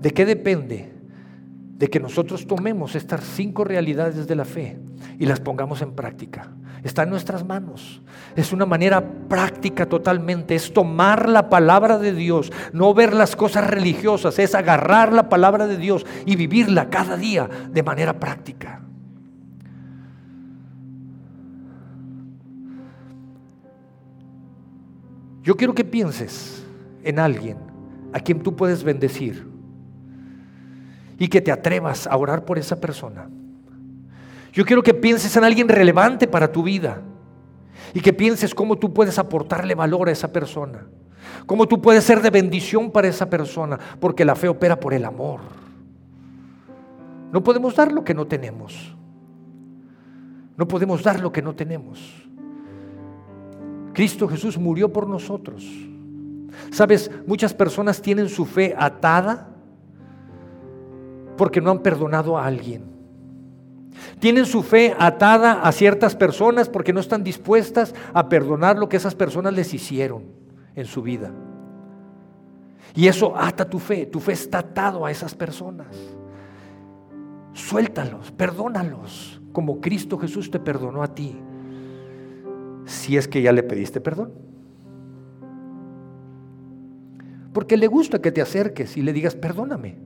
¿De 0.01 0.11
qué 0.11 0.25
depende? 0.25 0.94
De 1.75 1.89
que 1.89 1.99
nosotros 1.99 2.47
tomemos 2.47 2.95
estas 2.95 3.21
cinco 3.23 3.63
realidades 3.63 4.27
de 4.27 4.35
la 4.35 4.45
fe 4.45 4.79
y 5.19 5.25
las 5.25 5.39
pongamos 5.39 5.81
en 5.81 5.93
práctica. 5.93 6.49
Está 6.83 7.03
en 7.03 7.09
nuestras 7.09 7.43
manos. 7.43 8.01
Es 8.35 8.53
una 8.53 8.65
manera 8.65 9.03
práctica 9.27 9.85
totalmente. 9.85 10.55
Es 10.55 10.71
tomar 10.71 11.27
la 11.27 11.49
palabra 11.49 11.97
de 11.97 12.13
Dios, 12.13 12.51
no 12.73 12.93
ver 12.93 13.13
las 13.13 13.35
cosas 13.35 13.67
religiosas, 13.67 14.39
es 14.39 14.55
agarrar 14.55 15.11
la 15.11 15.27
palabra 15.27 15.67
de 15.67 15.77
Dios 15.77 16.05
y 16.25 16.35
vivirla 16.35 16.89
cada 16.89 17.17
día 17.17 17.49
de 17.69 17.83
manera 17.83 18.19
práctica. 18.19 18.81
Yo 25.43 25.55
quiero 25.55 25.75
que 25.75 25.83
pienses 25.83 26.65
en 27.03 27.19
alguien 27.19 27.57
a 28.13 28.19
quien 28.19 28.41
tú 28.41 28.55
puedes 28.55 28.83
bendecir 28.83 29.54
y 31.17 31.27
que 31.27 31.41
te 31.41 31.51
atrevas 31.51 32.07
a 32.07 32.17
orar 32.17 32.45
por 32.45 32.57
esa 32.57 32.79
persona. 32.79 33.29
Yo 34.53 34.65
quiero 34.65 34.83
que 34.83 34.93
pienses 34.93 35.35
en 35.35 35.43
alguien 35.43 35.67
relevante 35.67 36.27
para 36.27 36.51
tu 36.51 36.63
vida 36.63 37.01
y 37.93 38.01
que 38.01 38.13
pienses 38.13 38.55
cómo 38.55 38.77
tú 38.77 38.93
puedes 38.93 39.19
aportarle 39.19 39.75
valor 39.75 40.09
a 40.09 40.11
esa 40.11 40.31
persona, 40.31 40.85
cómo 41.45 41.67
tú 41.67 41.81
puedes 41.81 42.03
ser 42.03 42.21
de 42.21 42.29
bendición 42.29 42.91
para 42.91 43.07
esa 43.07 43.29
persona, 43.29 43.77
porque 43.99 44.25
la 44.25 44.35
fe 44.35 44.47
opera 44.47 44.79
por 44.79 44.93
el 44.93 45.05
amor. 45.05 45.41
No 47.31 47.43
podemos 47.43 47.75
dar 47.75 47.91
lo 47.91 48.03
que 48.03 48.13
no 48.13 48.27
tenemos. 48.27 48.95
No 50.57 50.67
podemos 50.67 51.03
dar 51.03 51.19
lo 51.19 51.31
que 51.31 51.41
no 51.41 51.53
tenemos. 51.53 52.25
Cristo 53.93 54.27
Jesús 54.27 54.57
murió 54.57 54.91
por 54.91 55.07
nosotros. 55.07 55.65
Sabes, 56.71 57.11
muchas 57.27 57.53
personas 57.53 58.01
tienen 58.01 58.29
su 58.29 58.45
fe 58.45 58.73
atada 58.77 59.54
porque 61.37 61.61
no 61.61 61.71
han 61.71 61.79
perdonado 61.79 62.37
a 62.37 62.45
alguien. 62.45 62.95
Tienen 64.19 64.45
su 64.45 64.63
fe 64.63 64.95
atada 64.97 65.61
a 65.61 65.71
ciertas 65.71 66.15
personas 66.15 66.69
porque 66.69 66.93
no 66.93 66.99
están 66.99 67.23
dispuestas 67.23 67.93
a 68.13 68.29
perdonar 68.29 68.77
lo 68.77 68.89
que 68.89 68.97
esas 68.97 69.15
personas 69.15 69.53
les 69.53 69.73
hicieron 69.73 70.23
en 70.75 70.85
su 70.85 71.01
vida. 71.01 71.31
Y 72.93 73.07
eso 73.07 73.33
ata 73.35 73.69
tu 73.69 73.79
fe. 73.79 74.05
Tu 74.05 74.19
fe 74.19 74.33
está 74.33 74.59
atado 74.59 75.05
a 75.05 75.11
esas 75.11 75.35
personas. 75.35 75.87
Suéltalos, 77.53 78.31
perdónalos, 78.31 79.41
como 79.51 79.79
Cristo 79.79 80.17
Jesús 80.17 80.51
te 80.51 80.59
perdonó 80.59 81.03
a 81.03 81.13
ti. 81.13 81.37
Si 82.85 83.17
es 83.17 83.27
que 83.27 83.41
ya 83.41 83.51
le 83.51 83.63
pediste 83.63 84.01
perdón. 84.01 84.33
Porque 87.53 87.77
le 87.77 87.87
gusta 87.87 88.21
que 88.21 88.33
te 88.33 88.41
acerques 88.41 88.97
y 88.97 89.01
le 89.01 89.13
digas, 89.13 89.33
perdóname, 89.33 89.97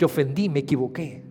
te 0.00 0.06
ofendí, 0.06 0.48
me 0.48 0.60
equivoqué. 0.60 1.22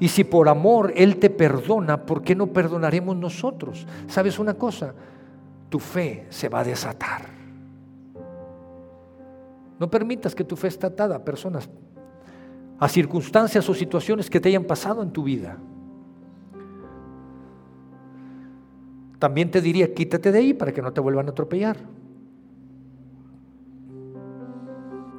Y 0.00 0.08
si 0.08 0.24
por 0.24 0.48
amor 0.48 0.90
Él 0.96 1.18
te 1.18 1.28
perdona, 1.28 2.06
¿por 2.06 2.22
qué 2.22 2.34
no 2.34 2.46
perdonaremos 2.46 3.14
nosotros? 3.18 3.86
¿Sabes 4.06 4.38
una 4.38 4.54
cosa? 4.54 4.94
Tu 5.68 5.78
fe 5.78 6.24
se 6.30 6.48
va 6.48 6.60
a 6.60 6.64
desatar. 6.64 7.26
No 9.78 9.90
permitas 9.90 10.34
que 10.34 10.42
tu 10.42 10.56
fe 10.56 10.68
esté 10.68 10.86
atada 10.86 11.16
a 11.16 11.22
personas, 11.22 11.68
a 12.78 12.88
circunstancias 12.88 13.68
o 13.68 13.74
situaciones 13.74 14.30
que 14.30 14.40
te 14.40 14.48
hayan 14.48 14.64
pasado 14.64 15.02
en 15.02 15.10
tu 15.10 15.24
vida. 15.24 15.58
También 19.18 19.50
te 19.50 19.60
diría, 19.60 19.92
quítate 19.92 20.32
de 20.32 20.38
ahí 20.38 20.54
para 20.54 20.72
que 20.72 20.80
no 20.80 20.94
te 20.94 21.02
vuelvan 21.02 21.26
a 21.26 21.32
atropellar. 21.32 21.76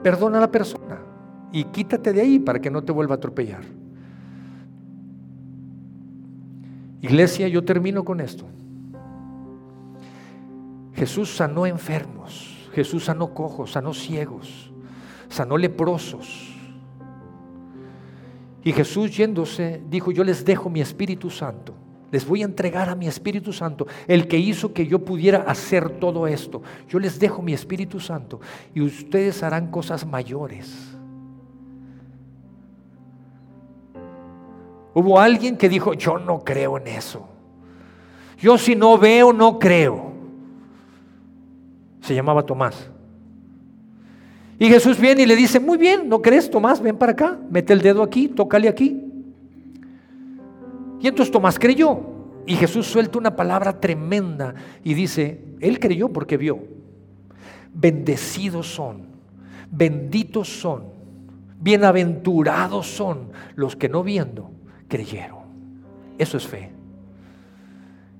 Perdona 0.03 0.37
a 0.37 0.41
la 0.41 0.51
persona 0.51 0.99
y 1.51 1.63
quítate 1.65 2.11
de 2.11 2.21
ahí 2.21 2.39
para 2.39 2.59
que 2.59 2.69
no 2.69 2.83
te 2.83 2.91
vuelva 2.91 3.15
a 3.15 3.17
atropellar. 3.17 3.63
Iglesia, 7.01 7.47
yo 7.47 7.63
termino 7.63 8.03
con 8.03 8.19
esto. 8.19 8.45
Jesús 10.93 11.35
sanó 11.35 11.65
enfermos, 11.65 12.69
Jesús 12.73 13.05
sanó 13.05 13.33
cojos, 13.33 13.71
sanó 13.71 13.93
ciegos, 13.93 14.71
sanó 15.27 15.57
leprosos. 15.57 16.53
Y 18.63 18.71
Jesús 18.71 19.15
yéndose 19.15 19.83
dijo, 19.89 20.11
yo 20.11 20.23
les 20.23 20.45
dejo 20.45 20.69
mi 20.69 20.79
Espíritu 20.79 21.29
Santo, 21.29 21.73
les 22.13 22.25
voy 22.25 22.43
a 22.43 22.45
entregar 22.45 22.87
a 22.87 22.95
mi 22.95 23.07
Espíritu 23.07 23.51
Santo, 23.51 23.87
el 24.07 24.29
que 24.29 24.37
hizo 24.37 24.71
que 24.71 24.87
yo 24.87 24.99
pudiera 24.99 25.39
hacer 25.39 25.89
todo 25.99 26.27
esto. 26.27 26.61
Yo 26.87 26.99
les 26.99 27.19
dejo 27.19 27.41
mi 27.41 27.51
Espíritu 27.51 27.99
Santo 27.99 28.39
y 28.73 28.79
ustedes 28.79 29.43
harán 29.43 29.69
cosas 29.69 30.05
mayores 30.05 30.93
Hubo 34.93 35.19
alguien 35.19 35.57
que 35.57 35.69
dijo, 35.69 35.93
yo 35.93 36.19
no 36.19 36.43
creo 36.43 36.77
en 36.77 36.87
eso. 36.87 37.27
Yo 38.39 38.57
si 38.57 38.75
no 38.75 38.97
veo, 38.97 39.33
no 39.33 39.57
creo. 39.57 40.13
Se 42.01 42.13
llamaba 42.13 42.45
Tomás. 42.45 42.89
Y 44.59 44.67
Jesús 44.67 44.99
viene 44.99 45.23
y 45.23 45.25
le 45.25 45.35
dice, 45.35 45.59
muy 45.59 45.77
bien, 45.77 46.07
¿no 46.07 46.21
crees, 46.21 46.49
Tomás? 46.49 46.79
Ven 46.79 46.97
para 46.97 47.13
acá, 47.13 47.39
mete 47.49 47.73
el 47.73 47.81
dedo 47.81 48.03
aquí, 48.03 48.27
tócale 48.27 48.69
aquí. 48.69 49.02
Y 51.03 51.07
entonces 51.09 51.33
Tomás 51.33 51.59
creyó. 51.59 51.99
Y 52.45 52.55
Jesús 52.55 52.87
suelta 52.87 53.17
una 53.17 53.35
palabra 53.35 53.79
tremenda 53.79 54.55
y 54.83 54.93
dice, 54.93 55.43
él 55.59 55.79
creyó 55.79 56.07
porque 56.07 56.37
vio. 56.37 56.59
Bendecidos 57.73 58.73
son, 58.73 59.07
benditos 59.69 60.47
son, 60.47 60.85
bienaventurados 61.59 62.87
son 62.87 63.31
los 63.55 63.75
que 63.75 63.89
no 63.89 64.01
viendo 64.01 64.49
creyeron. 64.87 65.39
Eso 66.17 66.37
es 66.37 66.47
fe. 66.47 66.71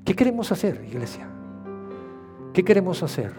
¿Qué 0.04 0.14
queremos 0.14 0.52
hacer, 0.52 0.84
iglesia? 0.86 1.28
¿Qué 2.54 2.64
queremos 2.64 3.02
hacer? 3.02 3.32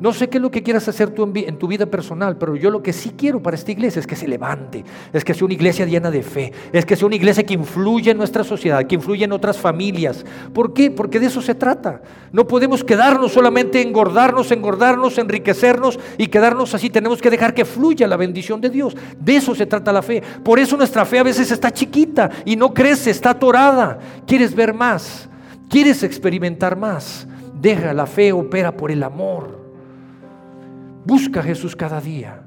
No 0.00 0.14
sé 0.14 0.30
qué 0.30 0.38
es 0.38 0.42
lo 0.42 0.50
que 0.50 0.62
quieras 0.62 0.88
hacer 0.88 1.10
tú 1.10 1.30
en, 1.34 1.58
tu 1.58 1.68
vida 1.68 1.84
personal, 1.84 2.38
pero 2.38 2.56
yo 2.56 2.70
lo 2.70 2.82
que 2.82 2.94
sí 2.94 3.12
quiero 3.16 3.42
para 3.42 3.54
esta 3.54 3.70
iglesia 3.70 4.00
es 4.00 4.06
que 4.06 4.16
se 4.16 4.26
levante, 4.26 4.82
es 5.12 5.24
que 5.24 5.34
sea 5.34 5.44
una 5.44 5.52
iglesia 5.52 5.84
llena 5.84 6.10
de 6.10 6.22
fe, 6.22 6.54
es 6.72 6.86
que 6.86 6.96
sea 6.96 7.06
una 7.06 7.16
iglesia 7.16 7.44
que 7.44 7.52
influya 7.52 8.12
en 8.12 8.16
nuestra 8.16 8.42
sociedad, 8.42 8.86
que 8.86 8.94
influya 8.94 9.26
en 9.26 9.32
otras 9.32 9.58
familias. 9.58 10.24
¿Por 10.54 10.72
qué? 10.72 10.90
Porque 10.90 11.20
de 11.20 11.26
eso 11.26 11.42
se 11.42 11.54
trata. 11.54 12.00
No 12.32 12.46
podemos 12.46 12.82
quedarnos 12.82 13.32
solamente 13.32 13.82
engordarnos, 13.82 14.50
engordarnos, 14.50 15.18
enriquecernos 15.18 15.98
y 16.16 16.28
quedarnos 16.28 16.74
así. 16.74 16.88
Tenemos 16.88 17.20
que 17.20 17.28
dejar 17.28 17.52
que 17.52 17.66
fluya 17.66 18.08
la 18.08 18.16
bendición 18.16 18.58
de 18.62 18.70
Dios. 18.70 18.96
De 19.18 19.36
eso 19.36 19.54
se 19.54 19.66
trata 19.66 19.92
la 19.92 20.00
fe. 20.00 20.22
Por 20.42 20.58
eso 20.58 20.78
nuestra 20.78 21.04
fe 21.04 21.18
a 21.18 21.24
veces 21.24 21.50
está 21.50 21.70
chiquita 21.70 22.30
y 22.46 22.56
no 22.56 22.72
crece, 22.72 23.10
está 23.10 23.30
atorada. 23.30 23.98
¿Quieres 24.26 24.54
ver 24.54 24.72
más? 24.72 25.28
¿Quieres 25.68 26.02
experimentar 26.02 26.74
más? 26.74 27.26
Deja 27.60 27.92
la 27.92 28.06
fe 28.06 28.32
opera 28.32 28.74
por 28.74 28.90
el 28.90 29.02
amor. 29.02 29.59
Busca 31.04 31.42
Jesús 31.42 31.74
cada 31.74 32.00
día. 32.00 32.39